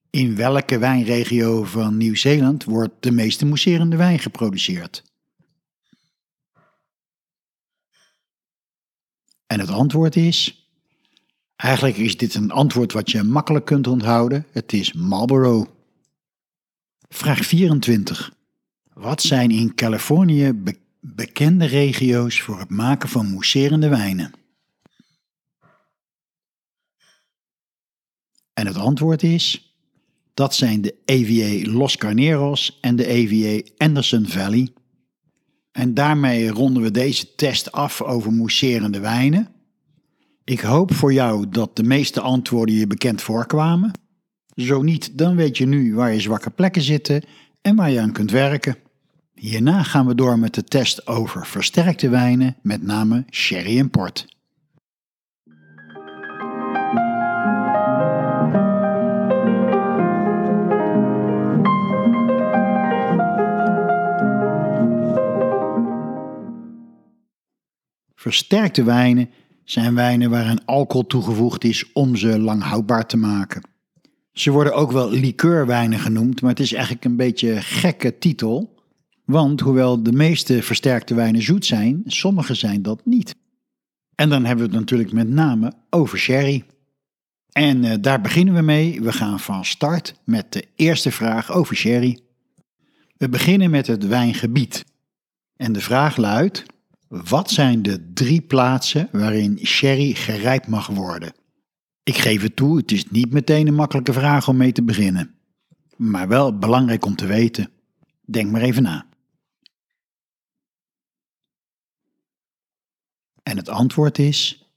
In 0.10 0.36
welke 0.36 0.78
wijnregio 0.78 1.64
van 1.64 1.98
Nieuw-Zeeland 1.98 2.64
wordt 2.64 2.94
de 3.00 3.12
meeste 3.12 3.46
mousserende 3.46 3.96
wijn 3.96 4.20
geproduceerd? 4.20 5.04
En 9.48 9.60
het 9.60 9.70
antwoord 9.70 10.16
is. 10.16 10.68
Eigenlijk 11.56 11.98
is 11.98 12.18
dit 12.18 12.36
een 12.36 12.52
antwoord 12.52 12.92
wat 12.92 13.12
je 13.12 13.24
makkelijk 13.24 13.66
kunt 13.66 13.88
onthouden. 13.88 14.46
Het 14.52 14.74
is 14.74 14.94
Marlborough. 14.94 15.70
Vraag 17.10 17.46
24. 17.46 18.34
Wat 18.94 19.22
zijn 19.22 19.52
in 19.52 19.76
Californië 19.76 20.62
bekende 21.00 21.66
regio's 21.66 22.42
voor 22.42 22.60
het 22.60 22.70
maken 22.70 23.10
van 23.10 23.32
mousserende 23.32 23.90
wijnen? 23.90 24.41
En 28.62 28.68
het 28.68 28.78
antwoord 28.78 29.24
is: 29.24 29.76
dat 30.34 30.56
zijn 30.56 30.82
de 30.82 30.96
AVA 31.06 31.72
Los 31.72 31.98
Carneros 31.98 32.78
en 32.82 32.96
de 32.96 33.08
AVA 33.08 33.72
Anderson 33.78 34.26
Valley. 34.28 34.70
En 35.72 35.94
daarmee 35.94 36.50
ronden 36.50 36.84
we 36.84 36.92
deze 36.92 37.36
test 37.36 37.72
af 37.72 38.02
over 38.02 38.34
mousserende 38.34 39.00
wijnen. 39.00 39.48
Ik 40.44 40.60
hoop 40.60 40.94
voor 40.94 41.14
jou 41.14 41.50
dat 41.50 41.76
de 41.76 41.84
meeste 41.84 42.22
antwoorden 42.22 42.76
je 42.76 42.88
bekend 42.88 43.22
voorkwamen. 43.22 43.92
Zo 44.56 44.82
niet, 44.82 45.18
dan 45.18 45.36
weet 45.36 45.58
je 45.58 45.66
nu 45.66 45.96
waar 45.96 46.14
je 46.14 46.20
zwakke 46.20 46.50
plekken 46.50 46.82
zitten 46.82 47.24
en 47.62 47.76
waar 47.76 47.92
je 47.92 48.00
aan 48.00 48.12
kunt 48.12 48.32
werken. 48.32 48.76
Hierna 49.36 49.84
gaan 49.84 50.08
we 50.08 50.16
door 50.16 50.40
met 50.40 50.54
de 50.54 50.64
test 50.64 51.08
over 51.08 51.48
versterkte 51.48 52.10
wijnen, 52.10 52.58
met 52.62 52.82
name 52.82 53.26
sherry 53.30 53.80
en 53.80 53.90
port. 53.90 54.26
Versterkte 68.22 68.84
wijnen 68.84 69.30
zijn 69.64 69.96
wijnen 69.96 70.30
waaraan 70.30 70.66
alcohol 70.66 71.08
toegevoegd 71.08 71.64
is 71.64 71.92
om 71.92 72.16
ze 72.16 72.40
lang 72.40 72.64
houdbaar 72.64 73.06
te 73.06 73.18
maken. 73.18 73.62
Ze 74.34 74.52
worden 74.52 74.74
ook 74.74 74.92
wel 74.92 75.12
liqueurwijnen 75.12 76.00
genoemd, 76.00 76.42
maar 76.42 76.50
het 76.50 76.60
is 76.60 76.74
eigenlijk 76.74 77.06
een 77.06 77.16
beetje 77.16 77.62
gekke 77.62 78.18
titel. 78.18 78.76
Want 79.26 79.60
hoewel 79.60 80.04
de 80.04 80.12
meeste 80.12 80.64
versterkte 80.64 81.14
wijnen 81.14 81.42
zoet 81.42 81.66
zijn, 81.66 82.04
sommige 82.06 82.54
zijn 82.54 82.82
dat 82.82 83.06
niet. 83.06 83.36
En 84.16 84.30
dan 84.30 84.46
hebben 84.46 84.66
we 84.66 84.72
het 84.72 84.80
natuurlijk 84.80 85.12
met 85.12 85.30
name 85.30 85.74
over 85.90 86.18
sherry. 86.18 86.66
En 87.52 87.84
uh, 87.84 87.94
daar 88.02 88.22
beginnen 88.22 88.54
we 88.54 88.62
mee. 88.62 89.02
We 89.02 89.14
gaan 89.14 89.40
van 89.40 89.66
start 89.66 90.16
met 90.24 90.54
de 90.54 90.68
eerste 90.76 91.12
vraag 91.12 91.52
over 91.52 91.76
sherry. 91.76 92.20
We 93.18 93.30
beginnen 93.30 93.70
met 93.70 93.88
het 93.88 94.08
wijngebied. 94.08 94.86
En 95.56 95.74
de 95.74 95.82
vraag 95.82 96.18
luidt: 96.18 96.66
wat 97.12 97.50
zijn 97.50 97.82
de 97.82 98.12
drie 98.14 98.42
plaatsen 98.42 99.10
waarin 99.12 99.60
sherry 99.64 100.14
gerijpt 100.14 100.68
mag 100.68 100.88
worden? 100.88 101.34
Ik 102.04 102.18
geef 102.18 102.42
het 102.42 102.56
toe, 102.56 102.78
het 102.78 102.92
is 102.92 103.10
niet 103.10 103.32
meteen 103.32 103.68
een 103.68 103.76
makkelijke 103.76 104.14
vraag 104.14 104.48
om 104.48 104.58
mee 104.58 104.72
te 104.72 104.84
beginnen. 104.84 105.36
Maar 105.96 106.28
wel 106.28 106.58
belangrijk 106.58 107.06
om 107.06 107.16
te 107.16 107.26
weten. 107.26 107.70
Denk 108.26 108.52
maar 108.52 108.62
even 108.62 108.84
na. 108.84 109.06
En 113.44 113.58
het 113.58 113.70
antwoord 113.70 114.20
is: 114.20 114.72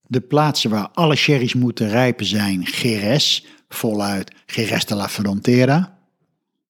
de 0.00 0.20
plaatsen 0.20 0.70
waar 0.70 0.88
alle 0.88 1.16
sherry's 1.16 1.54
moeten 1.54 1.88
rijpen 1.88 2.26
zijn 2.26 2.60
Jerez, 2.60 3.44
voluit 3.68 4.32
Jerez 4.46 4.84
de 4.84 4.94
la 4.94 5.08
Frontera, 5.08 5.98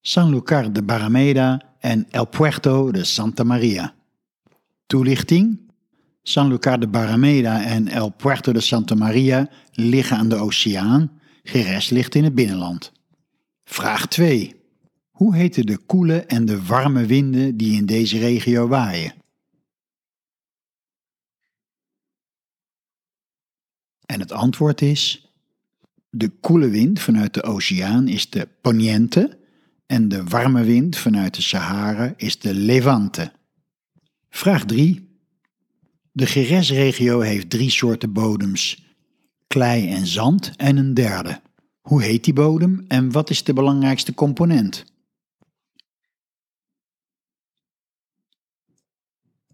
Sanlúcar 0.01 0.73
de 0.73 0.83
Barrameda 0.83 1.63
en 1.81 2.11
El 2.11 2.25
Puerto 2.25 2.91
de 2.91 3.05
Santa 3.05 3.45
Maria. 3.45 3.95
Toelichting: 4.87 5.73
Sanlúcar 6.23 6.79
de 6.79 6.89
Barrameda 6.89 7.63
en 7.65 7.89
El 7.89 8.11
Puerto 8.11 8.53
de 8.53 8.61
Santa 8.61 8.95
Maria 8.95 9.51
liggen 9.73 10.17
aan 10.17 10.29
de 10.29 10.37
oceaan, 10.37 11.21
Jerez 11.43 11.91
ligt 11.91 12.15
in 12.15 12.25
het 12.25 12.35
binnenland. 12.35 12.93
Vraag 13.65 14.07
2. 14.07 14.63
Hoe 15.11 15.37
heten 15.37 15.67
de 15.67 15.79
koele 15.79 16.21
en 16.21 16.45
de 16.45 16.65
warme 16.65 17.07
winden 17.07 17.57
die 17.57 17.77
in 17.77 17.87
deze 17.87 18.19
regio 18.19 18.69
waaien? 18.69 19.13
En 24.07 24.21
het 24.21 24.33
antwoord 24.33 24.81
is: 24.81 25.33
de 26.11 26.29
koele 26.29 26.69
wind 26.69 27.01
vanuit 27.01 27.35
de 27.35 27.43
oceaan 27.43 28.09
is 28.09 28.31
de 28.31 28.49
poniente 28.61 29.39
en 29.87 30.09
de 30.09 30.25
warme 30.25 30.65
wind 30.65 30.97
vanuit 30.97 31.35
de 31.35 31.43
Sahara 31.43 32.15
is 32.17 32.39
de 32.39 32.55
levante. 32.55 33.33
Vraag 34.35 34.65
3. 34.65 35.19
De 36.13 36.27
Geres-regio 36.27 37.21
heeft 37.21 37.51
drie 37.51 37.71
soorten 37.71 38.13
bodems: 38.13 38.85
klei 39.47 39.91
en 39.91 40.07
zand 40.07 40.57
en 40.57 40.77
een 40.77 40.95
derde. 40.95 41.41
Hoe 41.81 42.03
heet 42.03 42.25
die 42.25 42.33
bodem 42.33 42.85
en 42.89 43.13
wat 43.13 43.31
is 43.31 43.45
de 43.45 43.53
belangrijkste 43.53 44.15
component? 44.15 44.85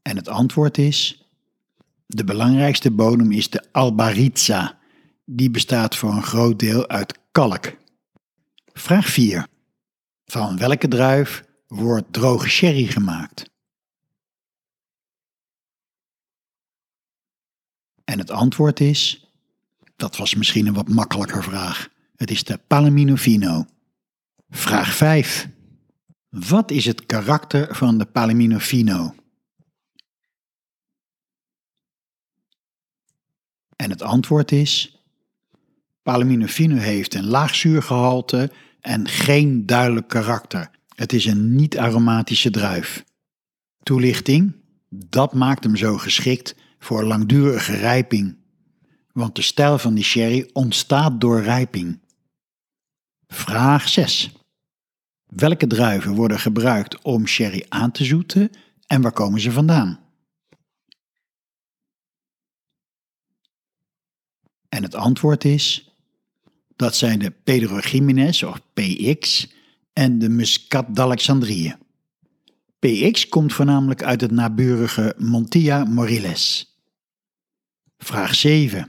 En 0.03 0.17
het 0.17 0.29
antwoord 0.29 0.79
is: 0.79 1.29
de 2.07 2.25
belangrijkste 2.25 2.91
bodem 2.91 3.33
is 3.33 3.51
de 3.51 3.73
albaritza. 3.73 4.79
Die 5.25 5.51
bestaat 5.51 5.97
voor 5.97 6.13
een 6.13 6.23
groot 6.23 6.59
deel 6.59 6.89
uit 6.89 7.19
kalk. 7.33 7.77
Vraag 8.73 9.07
4. 9.07 9.47
Van 10.25 10.59
welke 10.59 10.89
druif 10.89 11.45
wordt 11.67 12.13
droge 12.13 12.49
sherry 12.49 12.87
gemaakt? 12.87 13.50
En 18.11 18.19
het 18.19 18.31
antwoord 18.31 18.81
is, 18.81 19.31
dat 19.97 20.17
was 20.17 20.35
misschien 20.35 20.67
een 20.67 20.75
wat 20.75 20.89
makkelijker 20.89 21.43
vraag. 21.43 21.89
Het 22.17 22.31
is 22.31 22.45
de 22.45 22.61
Palomino 22.67 23.17
Fino. 23.17 23.67
Vraag 24.49 24.95
5. 24.95 25.49
Wat 26.29 26.71
is 26.71 26.85
het 26.85 27.07
karakter 27.07 27.77
van 27.77 27.99
de 27.99 28.05
Palomino 28.05 28.59
Fino? 28.59 29.15
En 33.77 33.91
het 33.91 34.03
antwoord 34.03 34.53
is: 34.53 35.03
Palomino 36.03 36.47
Fino 36.47 36.77
heeft 36.77 37.15
een 37.15 37.27
laag 37.27 37.55
zuurgehalte 37.55 38.53
en 38.81 39.09
geen 39.09 39.67
duidelijk 39.67 40.09
karakter. 40.09 40.71
Het 40.95 41.13
is 41.13 41.25
een 41.25 41.55
niet-aromatische 41.55 42.51
druif. 42.51 43.05
Toelichting: 43.83 44.55
dat 44.89 45.35
maakt 45.35 45.65
hem 45.65 45.77
zo 45.77 45.99
geschikt 45.99 46.55
voor 46.81 47.05
langdurige 47.05 47.77
rijping, 47.77 48.37
want 49.13 49.35
de 49.35 49.43
stijl 49.43 49.79
van 49.79 49.95
die 49.95 50.05
sherry 50.05 50.51
ontstaat 50.53 51.21
door 51.21 51.43
rijping. 51.43 52.01
Vraag 53.29 53.89
6. 53.89 54.33
Welke 55.27 55.67
druiven 55.67 56.15
worden 56.15 56.39
gebruikt 56.39 57.03
om 57.03 57.27
sherry 57.27 57.67
aan 57.69 57.93
te 57.93 58.05
zoeten 58.05 58.51
en 58.87 59.03
waar 59.03 59.13
komen 59.13 59.41
ze 59.41 59.53
vandaan? 59.53 60.01
En 64.69 64.83
het 64.83 64.95
antwoord 64.95 65.45
is: 65.45 65.95
dat 66.77 66.97
zijn 66.97 67.19
de 67.19 67.31
Pedro 67.31 67.79
Jiménez 67.79 68.43
of 68.43 68.61
PX 68.73 69.53
en 69.93 70.19
de 70.19 70.29
Muscat 70.29 70.97
d'Alexandrie. 70.97 71.75
PX 72.79 73.29
komt 73.29 73.53
voornamelijk 73.53 74.03
uit 74.03 74.21
het 74.21 74.31
naburige 74.31 75.15
Montilla 75.19 75.85
Moriles. 75.85 76.70
Vraag 78.03 78.35
7. 78.35 78.89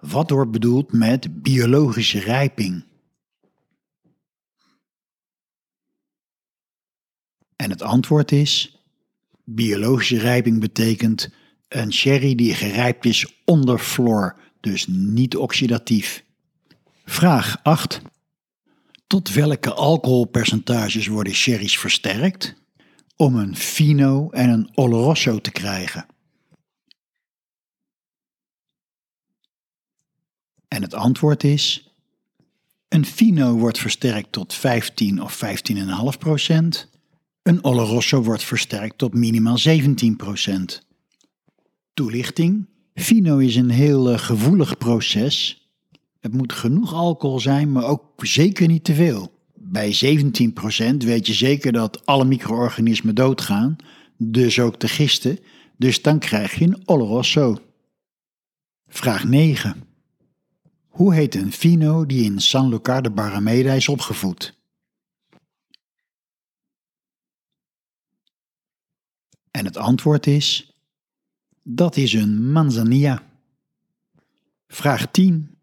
Wat 0.00 0.30
wordt 0.30 0.50
bedoeld 0.50 0.92
met 0.92 1.42
biologische 1.42 2.18
rijping? 2.18 2.84
En 7.56 7.70
het 7.70 7.82
antwoord 7.82 8.32
is: 8.32 8.82
biologische 9.44 10.18
rijping 10.18 10.60
betekent 10.60 11.30
een 11.68 11.92
sherry 11.92 12.34
die 12.34 12.54
gerijpt 12.54 13.04
is 13.04 13.40
onder 13.44 13.78
floor, 13.78 14.36
dus 14.60 14.86
niet 14.86 15.36
oxidatief. 15.36 16.24
Vraag 17.04 17.60
8. 17.62 18.00
Tot 19.06 19.32
welke 19.32 19.72
alcoholpercentages 19.72 21.06
worden 21.06 21.34
sherry's 21.34 21.78
versterkt 21.78 22.54
om 23.16 23.36
een 23.36 23.56
fino 23.56 24.30
en 24.30 24.48
een 24.48 24.70
oloroso 24.74 25.38
te 25.38 25.50
krijgen? 25.50 26.06
En 30.74 30.82
het 30.82 30.94
antwoord 30.94 31.44
is: 31.44 31.94
een 32.88 33.06
fino 33.06 33.56
wordt 33.56 33.78
versterkt 33.78 34.32
tot 34.32 34.54
15 34.54 35.22
of 35.22 35.42
15,5 36.12 36.18
procent. 36.18 36.88
Een 37.42 37.64
oloroso 37.64 38.22
wordt 38.22 38.44
versterkt 38.44 38.98
tot 38.98 39.14
minimaal 39.14 39.58
17 39.58 40.16
procent. 40.16 40.86
Toelichting: 41.94 42.66
Fino 42.94 43.38
is 43.38 43.56
een 43.56 43.70
heel 43.70 44.12
uh, 44.12 44.18
gevoelig 44.18 44.78
proces. 44.78 45.68
Het 46.20 46.32
moet 46.32 46.52
genoeg 46.52 46.94
alcohol 46.94 47.40
zijn, 47.40 47.72
maar 47.72 47.84
ook 47.84 48.26
zeker 48.26 48.68
niet 48.68 48.84
te 48.84 48.94
veel. 48.94 49.32
Bij 49.54 50.18
17% 50.94 50.96
weet 50.96 51.26
je 51.26 51.34
zeker 51.34 51.72
dat 51.72 52.06
alle 52.06 52.24
micro-organismen 52.24 53.14
doodgaan, 53.14 53.76
dus 54.16 54.58
ook 54.58 54.80
de 54.80 54.88
gisten, 54.88 55.38
dus 55.76 56.02
dan 56.02 56.18
krijg 56.18 56.58
je 56.58 56.64
een 56.64 56.82
Oloroso. 56.84 57.58
Vraag 58.88 59.24
9. 59.24 59.89
Hoe 60.90 61.14
heet 61.14 61.34
een 61.34 61.52
fino 61.52 62.06
die 62.06 62.24
in 62.24 62.40
San 62.40 62.68
Lucar 62.68 63.02
de 63.02 63.10
Barrameda 63.10 63.72
is 63.72 63.88
opgevoed? 63.88 64.58
En 69.50 69.64
het 69.64 69.76
antwoord 69.76 70.26
is: 70.26 70.74
dat 71.62 71.96
is 71.96 72.12
een 72.12 72.52
manzanilla. 72.52 73.22
Vraag 74.68 75.10
10. 75.10 75.58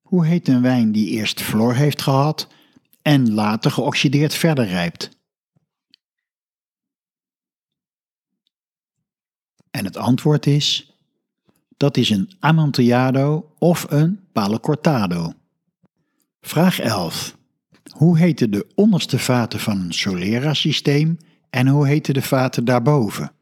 Hoe 0.00 0.26
heet 0.26 0.48
een 0.48 0.62
wijn 0.62 0.92
die 0.92 1.08
eerst 1.08 1.40
floor 1.40 1.74
heeft 1.74 2.02
gehad 2.02 2.48
en 3.02 3.32
later 3.34 3.70
geoxideerd 3.70 4.34
verder 4.34 4.66
rijpt? 4.66 5.16
En 9.70 9.84
het 9.84 9.96
antwoord 9.96 10.46
is: 10.46 10.87
dat 11.78 11.96
is 11.96 12.10
een 12.10 12.30
Amontillado 12.38 13.52
of 13.58 13.86
een 13.88 14.20
Palo 14.32 14.58
Cortado. 14.58 15.32
Vraag 16.40 16.78
11. 16.80 17.36
Hoe 17.90 18.18
heten 18.18 18.50
de 18.50 18.66
onderste 18.74 19.18
vaten 19.18 19.60
van 19.60 19.80
een 19.80 19.92
Solera-systeem 19.92 21.18
en 21.50 21.68
hoe 21.68 21.86
heten 21.86 22.14
de 22.14 22.22
vaten 22.22 22.64
daarboven? 22.64 23.32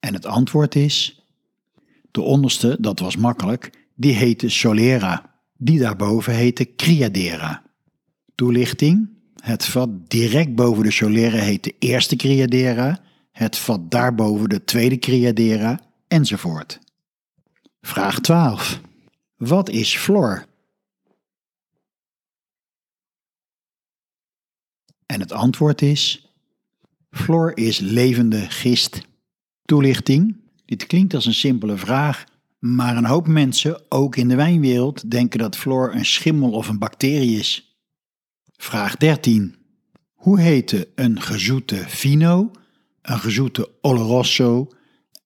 En 0.00 0.14
het 0.14 0.26
antwoord 0.26 0.74
is: 0.74 1.26
de 2.10 2.20
onderste, 2.20 2.76
dat 2.80 2.98
was 2.98 3.16
makkelijk, 3.16 3.86
die 3.94 4.14
heette 4.14 4.48
Solera. 4.48 5.36
Die 5.56 5.78
daarboven 5.78 6.34
heette 6.34 6.74
Criadera. 6.74 7.62
Toelichting: 8.34 9.08
het 9.42 9.64
vat 9.64 10.10
direct 10.10 10.54
boven 10.54 10.82
de 10.82 10.90
Solera 10.90 11.38
heet 11.38 11.64
de 11.64 11.74
eerste 11.78 12.16
Criadera, 12.16 13.00
het 13.38 13.58
vat 13.58 13.90
daarboven 13.90 14.48
de 14.48 14.64
tweede 14.64 14.98
Criadera, 14.98 15.80
enzovoort. 16.08 16.78
Vraag 17.80 18.20
12. 18.20 18.80
Wat 19.36 19.68
is 19.68 19.96
fluor? 19.96 20.46
En 25.06 25.20
het 25.20 25.32
antwoord 25.32 25.82
is: 25.82 26.32
fluor 27.10 27.56
is 27.56 27.78
levende 27.78 28.50
gist. 28.50 29.00
Toelichting: 29.62 30.36
Dit 30.64 30.86
klinkt 30.86 31.14
als 31.14 31.26
een 31.26 31.34
simpele 31.34 31.76
vraag, 31.76 32.24
maar 32.58 32.96
een 32.96 33.06
hoop 33.06 33.26
mensen, 33.26 33.82
ook 33.88 34.16
in 34.16 34.28
de 34.28 34.36
wijnwereld, 34.36 35.10
denken 35.10 35.38
dat 35.38 35.56
fluor 35.56 35.94
een 35.94 36.06
schimmel 36.06 36.50
of 36.50 36.68
een 36.68 36.78
bacterie 36.78 37.38
is. 37.38 37.78
Vraag 38.56 38.96
13. 38.96 39.56
Hoe 40.14 40.40
heten 40.40 40.86
een 40.94 41.22
gezoete 41.22 41.76
fino, 41.76 42.50
een 43.08 43.18
gezoete 43.18 43.70
oloroso 43.80 44.68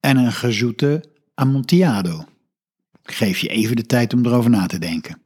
en 0.00 0.16
een 0.16 0.32
gezoete 0.32 1.04
amontillado? 1.34 2.24
Ik 3.02 3.12
geef 3.12 3.38
je 3.38 3.48
even 3.48 3.76
de 3.76 3.86
tijd 3.86 4.12
om 4.14 4.26
erover 4.26 4.50
na 4.50 4.66
te 4.66 4.78
denken. 4.78 5.22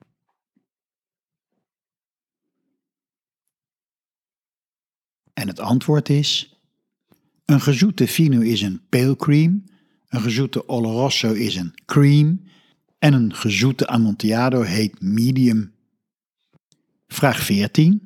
En 5.32 5.48
het 5.48 5.60
antwoord 5.60 6.08
is 6.08 6.60
een 7.44 7.60
gezoete 7.60 8.08
fino 8.08 8.40
is 8.40 8.62
een 8.62 8.80
pale 8.88 9.16
cream, 9.16 9.64
een 10.08 10.20
gezoete 10.20 10.68
oloroso 10.68 11.32
is 11.32 11.56
een 11.56 11.74
cream 11.86 12.44
en 12.98 13.12
een 13.12 13.34
gezoete 13.34 13.86
amontillado 13.86 14.62
heet 14.62 15.00
medium. 15.00 15.74
Vraag 17.06 17.40
14. 17.40 18.05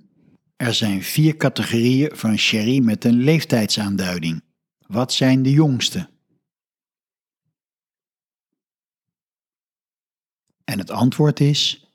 Er 0.60 0.74
zijn 0.74 1.02
vier 1.02 1.36
categorieën 1.36 2.16
van 2.16 2.38
sherry 2.38 2.78
met 2.78 3.04
een 3.04 3.16
leeftijdsaanduiding. 3.16 4.42
Wat 4.86 5.12
zijn 5.12 5.42
de 5.42 5.50
jongste? 5.50 6.08
En 10.64 10.78
het 10.78 10.90
antwoord 10.90 11.40
is: 11.40 11.90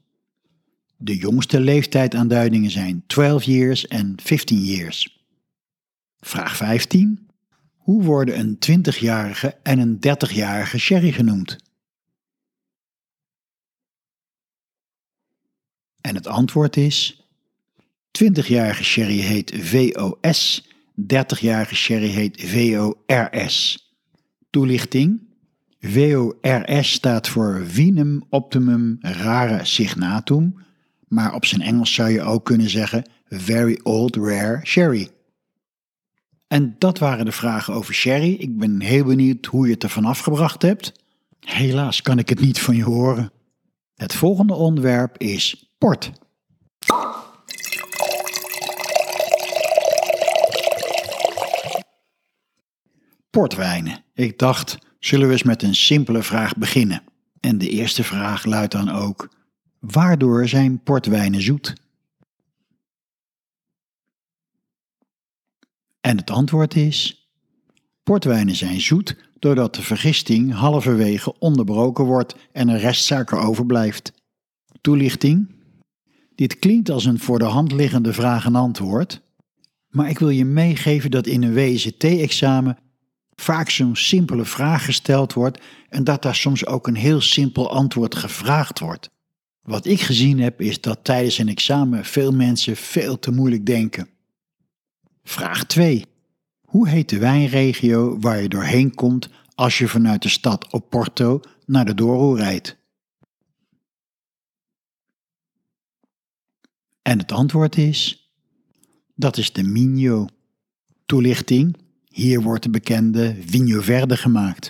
de 0.98 1.18
jongste 1.18 1.60
leeftijdaanduidingen 1.60 2.72
zijn 2.72 3.04
12 3.08 3.44
years 3.44 3.88
en 3.88 4.18
15 4.22 4.64
years. 4.64 5.26
Vraag 6.20 6.56
15. 6.56 7.30
Hoe 7.76 8.04
worden 8.04 8.40
een 8.40 8.56
20-jarige 8.56 9.58
en 9.64 9.80
een 9.80 9.96
30-jarige 9.96 10.78
sherry 10.78 11.12
genoemd? 11.12 11.58
En 16.02 16.16
het 16.16 16.28
antwoord 16.28 16.78
is: 16.78 17.25
20-jarige 18.24 18.84
sherry 18.84 19.20
heet 19.20 19.54
VOS, 19.60 20.70
30-jarige 21.02 21.76
sherry 21.76 22.08
heet 22.10 22.42
VORS. 22.42 23.80
Toelichting: 24.50 25.22
VORS 25.80 26.92
staat 26.92 27.28
voor 27.28 27.62
Vinum 27.66 28.24
Optimum 28.30 28.98
Rare 29.02 29.66
Signatum, 29.66 30.56
maar 31.08 31.34
op 31.34 31.46
zijn 31.46 31.62
Engels 31.62 31.94
zou 31.94 32.10
je 32.10 32.22
ook 32.22 32.46
kunnen 32.46 32.70
zeggen 32.70 33.10
Very 33.28 33.80
Old 33.84 34.16
Rare 34.16 34.60
Sherry. 34.64 35.10
En 36.48 36.76
dat 36.78 37.00
waren 37.00 37.26
de 37.26 37.32
vragen 37.32 37.74
over 37.74 37.94
sherry. 37.94 38.34
Ik 38.34 38.58
ben 38.58 38.82
heel 38.82 39.04
benieuwd 39.04 39.46
hoe 39.46 39.66
je 39.68 39.74
het 39.74 39.84
ervan 39.84 40.06
afgebracht 40.06 40.62
hebt. 40.62 40.92
Helaas 41.40 42.02
kan 42.02 42.20
ik 42.20 42.30
het 42.30 42.40
niet 42.40 42.60
van 42.60 42.76
je 42.76 42.84
horen. 42.84 43.32
Het 43.96 44.14
volgende 44.14 44.54
onderwerp 44.54 45.18
is 45.18 45.74
port. 45.78 46.12
Portwijnen. 53.36 54.04
Ik 54.14 54.40
dacht, 54.40 54.78
zullen 55.00 55.28
we 55.28 55.34
eens 55.34 55.44
met 55.44 55.64
een 55.64 55.76
simpele 55.76 56.24
vraag 56.24 56.58
beginnen? 56.58 57.04
En 57.40 57.58
de 57.58 57.70
eerste 57.70 58.04
vraag 58.04 58.46
luidt 58.46 58.72
dan 58.72 58.90
ook: 58.90 59.30
waardoor 59.80 60.48
zijn 60.48 60.84
portwijnen 60.84 61.42
zoet? 61.42 61.74
En 66.02 66.18
het 66.18 66.30
antwoord 66.30 66.76
is: 66.76 67.30
portwijnen 68.04 68.56
zijn 68.56 68.82
zoet 68.82 69.16
doordat 69.40 69.76
de 69.76 69.82
vergisting 69.82 70.54
halverwege 70.54 71.40
onderbroken 71.40 72.06
wordt 72.06 72.36
en 72.52 72.70
er 72.70 72.80
restsuiker 72.80 73.38
overblijft. 73.38 74.14
Toelichting: 74.82 75.56
Dit 76.36 76.60
klinkt 76.60 76.90
als 76.90 77.06
een 77.06 77.20
voor 77.20 77.40
de 77.40 77.46
hand 77.46 77.72
liggende 77.72 78.14
vraag 78.14 78.46
en 78.46 78.56
antwoord, 78.56 79.22
maar 79.90 80.10
ik 80.10 80.20
wil 80.20 80.30
je 80.30 80.46
meegeven 80.46 81.12
dat 81.12 81.28
in 81.28 81.44
een 81.44 81.54
WST-examen 81.54 82.84
vaak 83.36 83.70
zo'n 83.70 83.96
simpele 83.96 84.46
vraag 84.46 84.86
gesteld 84.86 85.34
wordt 85.34 85.60
en 85.90 86.04
dat 86.04 86.22
daar 86.22 86.36
soms 86.36 86.66
ook 86.66 86.88
een 86.88 86.96
heel 86.96 87.22
simpel 87.22 87.72
antwoord 87.72 88.16
gevraagd 88.16 88.80
wordt. 88.80 89.10
Wat 89.62 89.86
ik 89.86 90.02
gezien 90.02 90.40
heb 90.40 90.62
is 90.62 90.82
dat 90.82 91.04
tijdens 91.04 91.38
een 91.38 91.50
examen 91.50 92.06
veel 92.06 92.32
mensen 92.32 92.76
veel 92.76 93.20
te 93.20 93.32
moeilijk 93.32 93.66
denken. 93.66 94.10
Vraag 95.24 95.66
2. 95.66 96.06
Hoe 96.62 96.90
heet 96.90 97.10
de 97.10 97.18
wijnregio 97.18 98.20
waar 98.20 98.42
je 98.42 98.50
doorheen 98.50 98.96
komt 98.96 99.30
als 99.56 99.78
je 99.78 99.88
vanuit 99.88 100.22
de 100.22 100.30
stad 100.30 100.72
Oporto 100.72 101.40
naar 101.66 101.86
de 101.86 101.94
Douro 101.94 102.34
rijdt? 102.34 102.78
En 107.02 107.20
het 107.20 107.32
antwoord 107.32 107.78
is: 107.78 108.30
dat 109.16 109.38
is 109.38 109.54
de 109.54 109.64
Minho. 109.64 110.28
Toelichting: 111.06 111.78
hier 112.16 112.42
wordt 112.42 112.64
de 112.64 112.70
bekende 112.70 113.36
Vinho 113.46 113.82
Verde 113.82 114.18
gemaakt. 114.18 114.70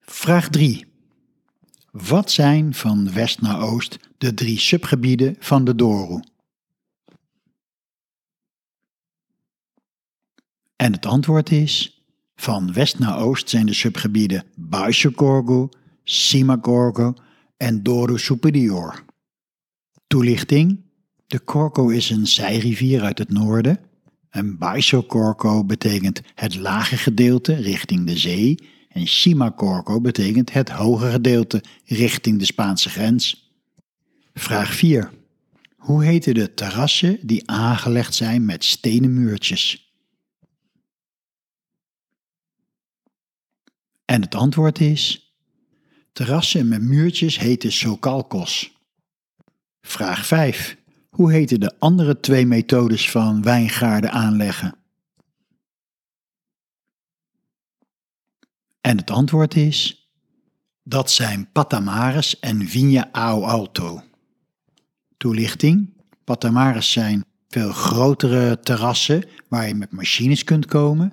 Vraag 0.00 0.48
3. 0.48 0.86
Wat 1.90 2.30
zijn 2.30 2.74
van 2.74 3.12
west 3.12 3.40
naar 3.40 3.60
oost 3.60 3.98
de 4.18 4.34
drie 4.34 4.58
subgebieden 4.58 5.36
van 5.38 5.64
de 5.64 5.74
Douro? 5.74 6.20
En 10.76 10.92
het 10.92 11.06
antwoord 11.06 11.50
is: 11.50 12.04
van 12.36 12.72
west 12.72 12.98
naar 12.98 13.18
oost 13.18 13.48
zijn 13.48 13.66
de 13.66 13.74
subgebieden 13.74 14.44
Baixo 14.54 15.10
Corgo, 15.10 15.68
Cima 16.04 16.58
Corgo 16.58 17.14
en 17.56 17.82
Douro 17.82 18.16
Superior. 18.16 19.04
Toelichting: 20.06 20.80
de 21.26 21.44
Corco 21.44 21.88
is 21.88 22.10
een 22.10 22.26
zijrivier 22.26 23.02
uit 23.02 23.18
het 23.18 23.30
noorden. 23.30 23.92
En 24.34 24.58
Baixo 24.58 25.02
Corco 25.02 25.64
betekent 25.64 26.20
het 26.34 26.54
lage 26.54 26.96
gedeelte 26.96 27.54
richting 27.54 28.06
de 28.06 28.16
zee 28.16 28.58
en 28.88 29.06
Cima 29.06 29.52
Corco 29.52 30.00
betekent 30.00 30.52
het 30.52 30.68
hoge 30.68 31.10
gedeelte 31.10 31.62
richting 31.84 32.38
de 32.38 32.44
Spaanse 32.44 32.88
grens. 32.90 33.52
Vraag 34.32 34.74
4. 34.74 35.10
Hoe 35.76 36.04
heten 36.04 36.34
de 36.34 36.54
terrassen 36.54 37.18
die 37.26 37.50
aangelegd 37.50 38.14
zijn 38.14 38.44
met 38.44 38.64
stenen 38.64 39.14
muurtjes? 39.14 39.94
En 44.04 44.20
het 44.20 44.34
antwoord 44.34 44.80
is: 44.80 45.34
terrassen 46.12 46.68
met 46.68 46.82
muurtjes 46.82 47.38
heten 47.38 47.72
socalcos. 47.72 48.72
Vraag 49.80 50.26
5. 50.26 50.82
Hoe 51.14 51.32
heten 51.32 51.60
de 51.60 51.78
andere 51.78 52.20
twee 52.20 52.46
methodes 52.46 53.10
van 53.10 53.42
wijngaarden 53.42 54.10
aanleggen? 54.10 54.74
En 58.80 58.96
het 58.96 59.10
antwoord 59.10 59.56
is: 59.56 60.08
dat 60.82 61.10
zijn 61.10 61.52
Patamares 61.52 62.40
en 62.40 62.68
Vinha 62.68 63.08
ao 63.12 63.42
Alto. 63.42 64.02
Toelichting: 65.16 66.02
Patamares 66.24 66.92
zijn 66.92 67.24
veel 67.48 67.72
grotere 67.72 68.60
terrassen 68.60 69.24
waar 69.48 69.68
je 69.68 69.74
met 69.74 69.92
machines 69.92 70.44
kunt 70.44 70.66
komen. 70.66 71.12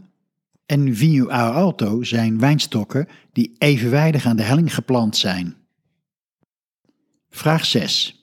En 0.65 0.95
Vinho 0.95 1.29
ao 1.29 1.53
Alto 1.53 2.03
zijn 2.03 2.39
wijnstokken 2.39 3.07
die 3.33 3.55
evenwijdig 3.57 4.25
aan 4.25 4.35
de 4.37 4.43
helling 4.43 4.73
geplant 4.73 5.17
zijn. 5.17 5.55
Vraag 7.29 7.65
6. 7.65 8.20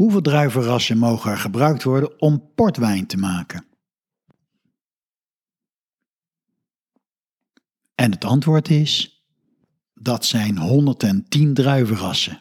Hoeveel 0.00 0.20
druivenrassen 0.20 0.98
mogen 0.98 1.30
er 1.30 1.36
gebruikt 1.36 1.82
worden 1.82 2.20
om 2.20 2.50
portwijn 2.54 3.06
te 3.06 3.16
maken? 3.16 3.64
En 7.94 8.10
het 8.10 8.24
antwoord 8.24 8.68
is: 8.68 9.22
dat 9.94 10.24
zijn 10.24 10.58
110 10.58 11.54
druivenrassen. 11.54 12.40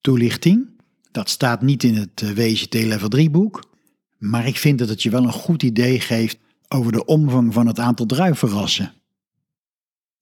Toelichting: 0.00 0.80
dat 1.10 1.28
staat 1.28 1.62
niet 1.62 1.82
in 1.82 1.94
het 1.94 2.22
eh, 2.22 2.30
WCT 2.30 2.74
Level 2.74 3.08
3 3.08 3.30
boek, 3.30 3.70
maar 4.18 4.46
ik 4.46 4.56
vind 4.56 4.78
dat 4.78 4.88
het 4.88 5.02
je 5.02 5.10
wel 5.10 5.24
een 5.24 5.32
goed 5.32 5.62
idee 5.62 6.00
geeft 6.00 6.38
over 6.68 6.92
de 6.92 7.04
omvang 7.04 7.52
van 7.52 7.66
het 7.66 7.78
aantal 7.78 8.06
druivenrassen. 8.06 8.92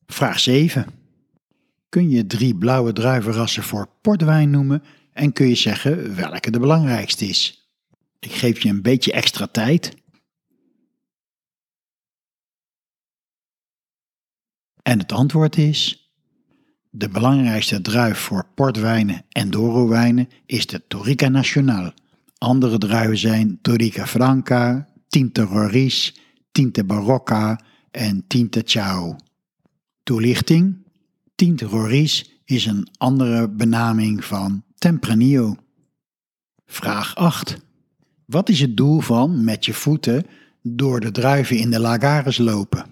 Vraag 0.07 0.39
7. 0.39 0.87
Kun 1.89 2.11
je 2.11 2.27
drie 2.27 2.55
blauwe 2.55 2.93
druivenrassen 2.93 3.63
voor 3.63 3.89
portwijn 4.01 4.51
noemen 4.51 4.83
en 5.17 5.33
kun 5.33 5.49
je 5.49 5.55
zeggen 5.55 6.15
welke 6.15 6.51
de 6.51 6.59
belangrijkste 6.59 7.27
is? 7.27 7.71
Ik 8.19 8.33
geef 8.33 8.63
je 8.63 8.69
een 8.69 8.83
beetje 8.83 9.13
extra 9.13 9.47
tijd. 9.47 9.95
En 14.83 14.99
het 14.99 15.13
antwoord 15.13 15.57
is: 15.57 16.11
de 16.91 17.09
belangrijkste 17.09 17.81
druif 17.81 18.19
voor 18.19 18.47
portwijnen 18.55 19.25
en 19.29 19.51
dorowijnen 19.51 20.29
is 20.47 20.67
de 20.67 20.87
Torica 20.87 21.29
Nacional. 21.29 21.93
Andere 22.39 22.79
druiven 22.79 23.19
zijn 23.19 23.59
Torica 23.63 24.07
Franca, 24.07 24.89
Tinta 25.09 25.43
Roriz, 25.43 26.13
Tinta 26.53 26.85
Barocca 26.85 27.61
en 27.91 28.25
Tinta 28.27 28.61
Chao. 28.65 29.17
Toelichting: 30.03 30.87
Tinta 31.35 31.67
Roriz 31.67 32.25
is 32.45 32.67
een 32.67 32.89
andere 32.97 33.49
benaming 33.49 34.25
van 34.25 34.66
Tempranillo. 34.87 35.57
Vraag 36.67 37.15
8. 37.15 37.59
Wat 38.25 38.49
is 38.49 38.61
het 38.61 38.77
doel 38.77 39.01
van 39.01 39.45
met 39.45 39.65
je 39.65 39.75
voeten 39.75 40.27
door 40.63 41.01
de 41.01 41.11
druiven 41.11 41.59
in 41.59 41.71
de 41.71 41.81
lagares 41.81 42.39
lopen? 42.39 42.87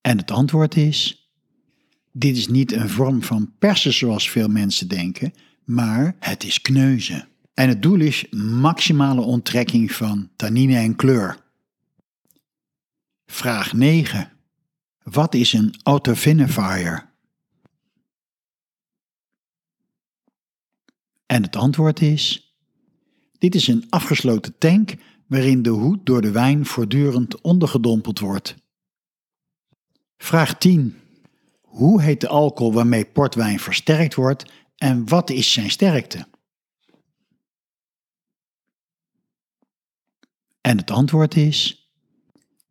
En 0.00 0.18
het 0.18 0.30
antwoord 0.30 0.76
is: 0.76 1.30
dit 2.12 2.36
is 2.36 2.48
niet 2.48 2.72
een 2.72 2.88
vorm 2.88 3.22
van 3.22 3.52
persen 3.58 3.92
zoals 3.92 4.30
veel 4.30 4.48
mensen 4.48 4.88
denken, 4.88 5.32
maar 5.64 6.16
het 6.18 6.44
is 6.44 6.60
kneuzen. 6.60 7.28
En 7.54 7.68
het 7.68 7.82
doel 7.82 8.00
is 8.00 8.26
maximale 8.30 9.20
onttrekking 9.20 9.92
van 9.92 10.30
tannine 10.36 10.76
en 10.76 10.96
kleur. 10.96 11.38
Vraag 13.26 13.72
9. 13.72 14.32
Wat 15.02 15.34
is 15.34 15.52
een 15.52 15.74
autovinifier? 15.82 17.08
En 21.30 21.42
het 21.42 21.56
antwoord 21.56 22.00
is: 22.00 22.54
dit 23.38 23.54
is 23.54 23.66
een 23.66 23.86
afgesloten 23.88 24.58
tank 24.58 24.94
waarin 25.26 25.62
de 25.62 25.70
hoed 25.70 26.06
door 26.06 26.20
de 26.20 26.30
wijn 26.30 26.66
voortdurend 26.66 27.40
ondergedompeld 27.40 28.18
wordt. 28.18 28.54
Vraag 30.16 30.58
10. 30.58 30.96
Hoe 31.60 32.02
heet 32.02 32.20
de 32.20 32.28
alcohol 32.28 32.72
waarmee 32.72 33.04
portwijn 33.04 33.60
versterkt 33.60 34.14
wordt 34.14 34.52
en 34.76 35.08
wat 35.08 35.30
is 35.30 35.52
zijn 35.52 35.70
sterkte? 35.70 36.26
En 40.60 40.76
het 40.76 40.90
antwoord 40.90 41.36
is: 41.36 41.90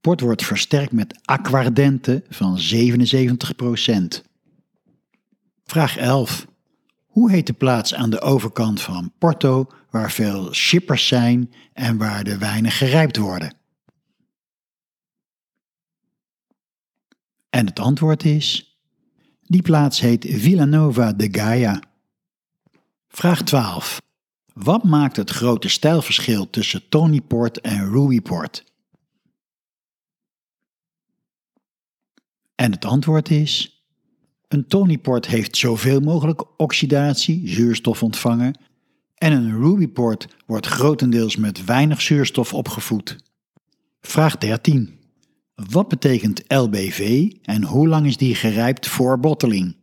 port 0.01 0.21
wordt 0.21 0.45
versterkt 0.45 0.91
met 0.91 1.19
aquardente 1.25 2.23
van 2.29 2.59
77%. 2.59 4.23
Vraag 5.63 5.97
11. 5.97 6.47
Hoe 7.19 7.31
heet 7.31 7.47
de 7.47 7.53
plaats 7.53 7.93
aan 7.93 8.09
de 8.09 8.21
overkant 8.21 8.81
van 8.81 9.13
Porto 9.17 9.67
waar 9.89 10.11
veel 10.11 10.53
shippers 10.53 11.07
zijn 11.07 11.53
en 11.73 11.97
waar 11.97 12.23
de 12.23 12.37
wijnen 12.37 12.71
gerijpt 12.71 13.17
worden? 13.17 13.57
En 17.49 17.65
het 17.65 17.79
antwoord 17.79 18.25
is: 18.25 18.79
die 19.41 19.61
plaats 19.61 19.99
heet 19.99 20.25
Villanova 20.29 21.13
de 21.13 21.27
Gaia. 21.31 21.81
Vraag 23.07 23.43
12. 23.43 24.01
Wat 24.53 24.83
maakt 24.83 25.15
het 25.15 25.29
grote 25.29 25.69
stijlverschil 25.69 26.49
tussen 26.49 26.89
Tony 26.89 27.21
Port 27.21 27.61
en 27.61 27.91
Ruby 27.91 28.21
Port? 28.21 28.63
En 32.55 32.71
het 32.71 32.85
antwoord 32.85 33.29
is: 33.29 33.78
een 34.49 34.67
Tony 34.67 34.97
Port 34.97 35.27
heeft 35.27 35.57
zoveel 35.57 35.99
mogelijk 35.99 36.43
oxidatie, 36.57 37.47
zuurstof 37.47 38.03
ontvangen, 38.03 38.59
en 39.15 39.31
een 39.31 39.57
Ruby 39.61 39.87
Port 39.87 40.27
wordt 40.45 40.65
grotendeels 40.65 41.35
met 41.35 41.65
weinig 41.65 42.01
zuurstof 42.01 42.53
opgevoed. 42.53 43.17
Vraag 44.01 44.37
13. 44.37 44.99
Wat 45.55 45.87
betekent 45.87 46.43
LBV 46.47 47.31
en 47.41 47.63
hoe 47.63 47.87
lang 47.87 48.05
is 48.05 48.17
die 48.17 48.35
gerijpt 48.35 48.87
voor 48.87 49.19
botteling? 49.19 49.75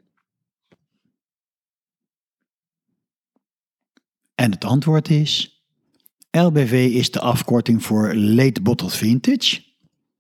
En 4.35 4.50
het 4.50 4.64
antwoord 4.64 5.09
is: 5.09 5.62
LBV 6.31 6.90
is 6.92 7.11
de 7.11 7.20
afkorting 7.20 7.83
voor 7.83 8.14
Late 8.14 8.61
Bottled 8.62 8.94
Vintage 8.94 9.62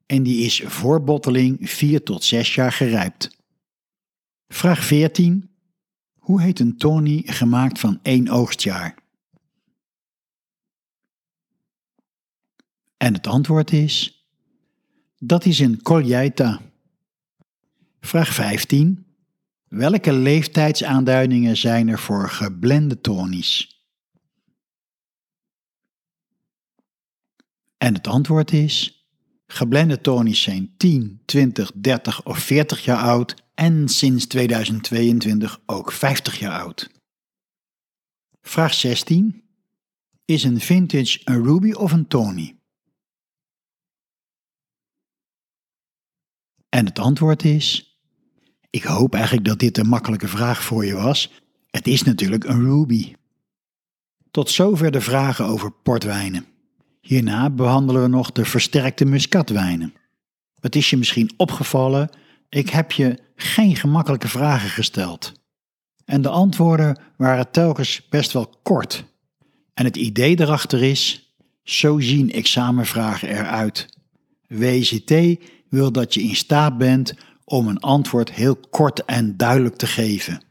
en 0.06 0.22
die 0.22 0.44
is 0.44 0.62
voor 0.64 1.04
botteling 1.04 1.70
4 1.70 2.02
tot 2.02 2.24
6 2.24 2.54
jaar 2.54 2.72
gerijpt. 2.72 3.35
Vraag 4.48 4.84
14. 4.84 5.50
Hoe 6.14 6.42
heet 6.42 6.60
een 6.60 6.76
Tony 6.76 7.22
gemaakt 7.24 7.80
van 7.80 7.98
één 8.02 8.28
oogstjaar? 8.28 8.98
En 12.96 13.14
het 13.14 13.26
antwoord 13.26 13.72
is: 13.72 14.26
dat 15.18 15.44
is 15.44 15.58
een 15.58 15.82
colheita. 15.82 16.60
Vraag 18.00 18.34
15. 18.34 19.06
Welke 19.68 20.12
leeftijdsaanduidingen 20.12 21.56
zijn 21.56 21.88
er 21.88 21.98
voor 21.98 22.28
geblende 22.28 23.00
tonies? 23.00 23.80
En 27.76 27.94
het 27.94 28.06
antwoord 28.06 28.52
is: 28.52 29.06
geblende 29.46 30.00
tonies 30.00 30.42
zijn 30.42 30.74
10, 30.76 31.22
20, 31.24 31.72
30 31.74 32.24
of 32.24 32.38
40 32.38 32.84
jaar 32.84 33.02
oud 33.02 33.45
en 33.56 33.88
sinds 33.88 34.26
2022 34.26 35.60
ook 35.66 35.92
50 35.92 36.38
jaar 36.38 36.60
oud. 36.60 36.90
Vraag 38.40 38.74
16. 38.74 39.44
Is 40.24 40.44
een 40.44 40.60
vintage 40.60 41.20
een 41.24 41.44
ruby 41.44 41.72
of 41.72 41.92
een 41.92 42.06
tony? 42.06 42.56
En 46.68 46.86
het 46.86 46.98
antwoord 46.98 47.44
is. 47.44 47.98
Ik 48.70 48.82
hoop 48.82 49.14
eigenlijk 49.14 49.44
dat 49.44 49.58
dit 49.58 49.78
een 49.78 49.88
makkelijke 49.88 50.28
vraag 50.28 50.62
voor 50.62 50.84
je 50.84 50.94
was. 50.94 51.32
Het 51.70 51.86
is 51.86 52.02
natuurlijk 52.02 52.44
een 52.44 52.60
Ruby. 52.60 53.14
Tot 54.30 54.50
zover 54.50 54.90
de 54.90 55.00
vragen 55.00 55.44
over 55.44 55.72
portwijnen. 55.72 56.46
Hierna 57.00 57.50
behandelen 57.50 58.02
we 58.02 58.08
nog 58.08 58.32
de 58.32 58.44
versterkte 58.44 59.04
muskatwijnen. 59.04 59.94
Het 60.60 60.76
is 60.76 60.90
je 60.90 60.96
misschien 60.96 61.30
opgevallen, 61.36 62.10
ik 62.56 62.70
heb 62.70 62.92
je 62.92 63.18
geen 63.34 63.76
gemakkelijke 63.76 64.28
vragen 64.28 64.68
gesteld. 64.68 65.32
En 66.04 66.22
de 66.22 66.28
antwoorden 66.28 67.00
waren 67.16 67.50
telkens 67.50 68.08
best 68.08 68.32
wel 68.32 68.54
kort. 68.62 69.04
En 69.74 69.84
het 69.84 69.96
idee 69.96 70.40
erachter 70.40 70.82
is, 70.82 71.32
zo 71.62 72.00
zien 72.00 72.32
examenvragen 72.32 73.28
eruit. 73.28 73.86
WCT 74.48 75.14
wil 75.68 75.92
dat 75.92 76.14
je 76.14 76.22
in 76.22 76.36
staat 76.36 76.78
bent 76.78 77.14
om 77.44 77.68
een 77.68 77.80
antwoord 77.80 78.32
heel 78.32 78.56
kort 78.56 79.04
en 79.04 79.36
duidelijk 79.36 79.76
te 79.76 79.86
geven. 79.86 80.42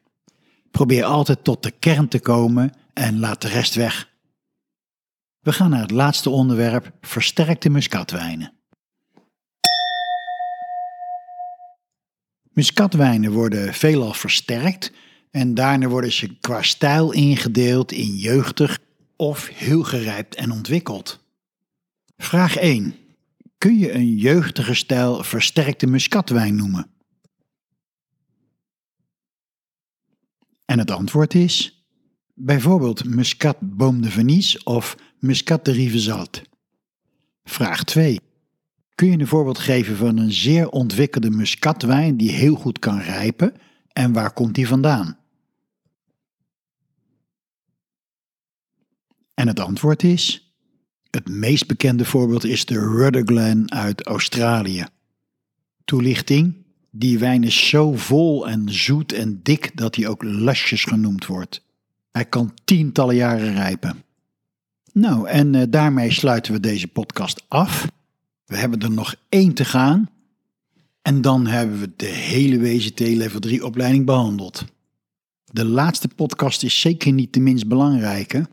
Probeer 0.72 1.04
altijd 1.04 1.44
tot 1.44 1.64
de 1.64 1.72
kern 1.72 2.08
te 2.08 2.20
komen 2.20 2.74
en 2.94 3.20
laat 3.20 3.42
de 3.42 3.48
rest 3.48 3.76
weg. 3.76 4.10
We 5.40 5.54
gaan 5.54 5.70
naar 5.70 5.82
het 5.82 5.92
laatste 5.92 6.30
onderwerp: 6.30 6.92
versterkte 7.02 7.70
muskatwijnen. 7.70 8.55
Muskatwijnen 12.56 13.32
worden 13.32 13.74
veelal 13.74 14.14
versterkt 14.14 14.92
en 15.32 15.54
daarna 15.54 15.88
worden 15.88 16.12
ze 16.12 16.38
qua 16.40 16.62
stijl 16.62 17.12
ingedeeld 17.12 17.92
in 17.92 18.16
jeugdig 18.16 18.80
of 19.16 19.48
heel 19.48 19.84
gerijpt 19.84 20.36
en 20.36 20.52
ontwikkeld. 20.52 21.20
Vraag 22.18 22.56
1. 22.56 22.96
Kun 23.58 23.78
je 23.78 23.94
een 23.94 24.16
jeugdige 24.18 24.74
stijl 24.74 25.24
versterkte 25.24 25.88
muskatwijn 25.88 26.56
noemen? 26.56 26.90
En 30.66 30.80
het 30.80 30.92
antwoord 30.92 31.34
is 31.34 31.86
bijvoorbeeld 32.34 33.06
Muscat 33.06 33.58
Boom 33.60 34.02
de 34.02 34.12
Venice 34.12 34.64
of 34.64 34.98
Muscat 35.20 35.66
de 35.66 35.72
Rivesaltes. 35.72 36.44
Vraag 37.44 37.84
2. 37.84 38.20
Kun 38.96 39.12
je 39.12 39.20
een 39.20 39.28
voorbeeld 39.28 39.60
geven 39.60 39.98
van 39.98 40.18
een 40.18 40.32
zeer 40.32 40.70
ontwikkelde 40.70 41.30
muskatwijn 41.30 42.18
die 42.18 42.32
heel 42.32 42.56
goed 42.56 42.80
kan 42.80 43.00
rijpen 43.00 43.54
en 43.94 44.14
waar 44.14 44.34
komt 44.34 44.56
die 44.56 44.68
vandaan? 44.68 45.18
En 49.34 49.48
het 49.48 49.60
antwoord 49.60 50.04
is: 50.04 50.54
het 51.10 51.30
meest 51.30 51.68
bekende 51.68 52.06
voorbeeld 52.06 52.44
is 52.44 52.66
de 52.66 52.80
Rudderglen 52.80 53.72
uit 53.72 54.06
Australië. 54.06 54.86
Toelichting: 55.86 56.66
die 56.92 57.20
wijn 57.20 57.44
is 57.44 57.70
zo 57.70 57.94
vol 57.94 58.48
en 58.48 58.74
zoet 58.74 59.12
en 59.12 59.40
dik 59.44 59.78
dat 59.78 59.96
hij 59.96 60.08
ook 60.08 60.24
lusjes 60.24 60.84
genoemd 60.84 61.26
wordt. 61.26 61.64
Hij 62.12 62.26
kan 62.26 62.54
tientallen 62.66 63.16
jaren 63.16 63.54
rijpen. 63.54 64.04
Nou, 64.94 65.28
en 65.28 65.54
uh, 65.54 65.64
daarmee 65.70 66.12
sluiten 66.12 66.54
we 66.54 66.60
deze 66.60 66.88
podcast 66.88 67.46
af. 67.48 67.88
We 68.46 68.58
hebben 68.58 68.80
er 68.80 68.92
nog 68.92 69.16
één 69.30 69.54
te 69.54 69.66
gaan. 69.66 70.10
En 71.02 71.22
dan 71.22 71.48
hebben 71.48 71.80
we 71.80 71.92
de 71.96 72.06
hele 72.06 72.60
WCT 72.60 73.00
Level 73.00 73.40
3 73.40 73.66
opleiding 73.66 74.06
behandeld. 74.06 74.66
De 75.52 75.66
laatste 75.66 76.08
podcast 76.08 76.64
is 76.64 76.80
zeker 76.80 77.12
niet 77.12 77.34
de 77.34 77.40
minst 77.40 77.68
belangrijke. 77.68 78.48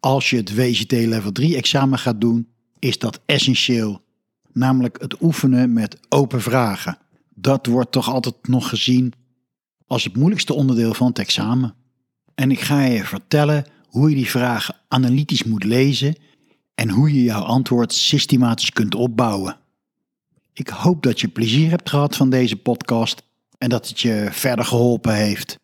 Als 0.00 0.30
je 0.30 0.36
het 0.36 0.54
WCT 0.54 0.92
Level 0.92 1.32
3 1.32 1.56
examen 1.56 1.98
gaat 1.98 2.20
doen, 2.20 2.48
is 2.78 2.98
dat 2.98 3.20
essentieel. 3.26 4.00
Namelijk 4.52 5.00
het 5.00 5.22
oefenen 5.22 5.72
met 5.72 5.98
open 6.08 6.42
vragen. 6.42 6.98
Dat 7.34 7.66
wordt 7.66 7.92
toch 7.92 8.08
altijd 8.08 8.48
nog 8.48 8.68
gezien 8.68 9.12
als 9.86 10.04
het 10.04 10.16
moeilijkste 10.16 10.54
onderdeel 10.54 10.94
van 10.94 11.06
het 11.06 11.18
examen. 11.18 11.74
En 12.34 12.50
ik 12.50 12.60
ga 12.60 12.80
je 12.80 13.04
vertellen 13.04 13.66
hoe 13.88 14.08
je 14.08 14.16
die 14.16 14.30
vragen 14.30 14.76
analytisch 14.88 15.44
moet 15.44 15.64
lezen 15.64 16.16
en 16.78 16.90
hoe 16.90 17.14
je 17.14 17.22
jouw 17.22 17.42
antwoord 17.42 17.92
systematisch 17.92 18.70
kunt 18.70 18.94
opbouwen. 18.94 19.56
Ik 20.52 20.68
hoop 20.68 21.02
dat 21.02 21.20
je 21.20 21.28
plezier 21.28 21.70
hebt 21.70 21.88
gehad 21.90 22.16
van 22.16 22.30
deze 22.30 22.56
podcast 22.56 23.22
en 23.58 23.68
dat 23.68 23.88
het 23.88 24.00
je 24.00 24.28
verder 24.30 24.64
geholpen 24.64 25.14
heeft. 25.14 25.58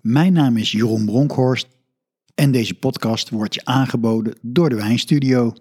Mijn 0.00 0.32
naam 0.32 0.56
is 0.56 0.72
Jeroen 0.72 1.04
Bronkhorst 1.04 1.68
en 2.34 2.50
deze 2.50 2.74
podcast 2.74 3.28
wordt 3.28 3.54
je 3.54 3.64
aangeboden 3.64 4.34
door 4.42 4.68
de 4.68 4.76
Wijnstudio. 4.76 5.52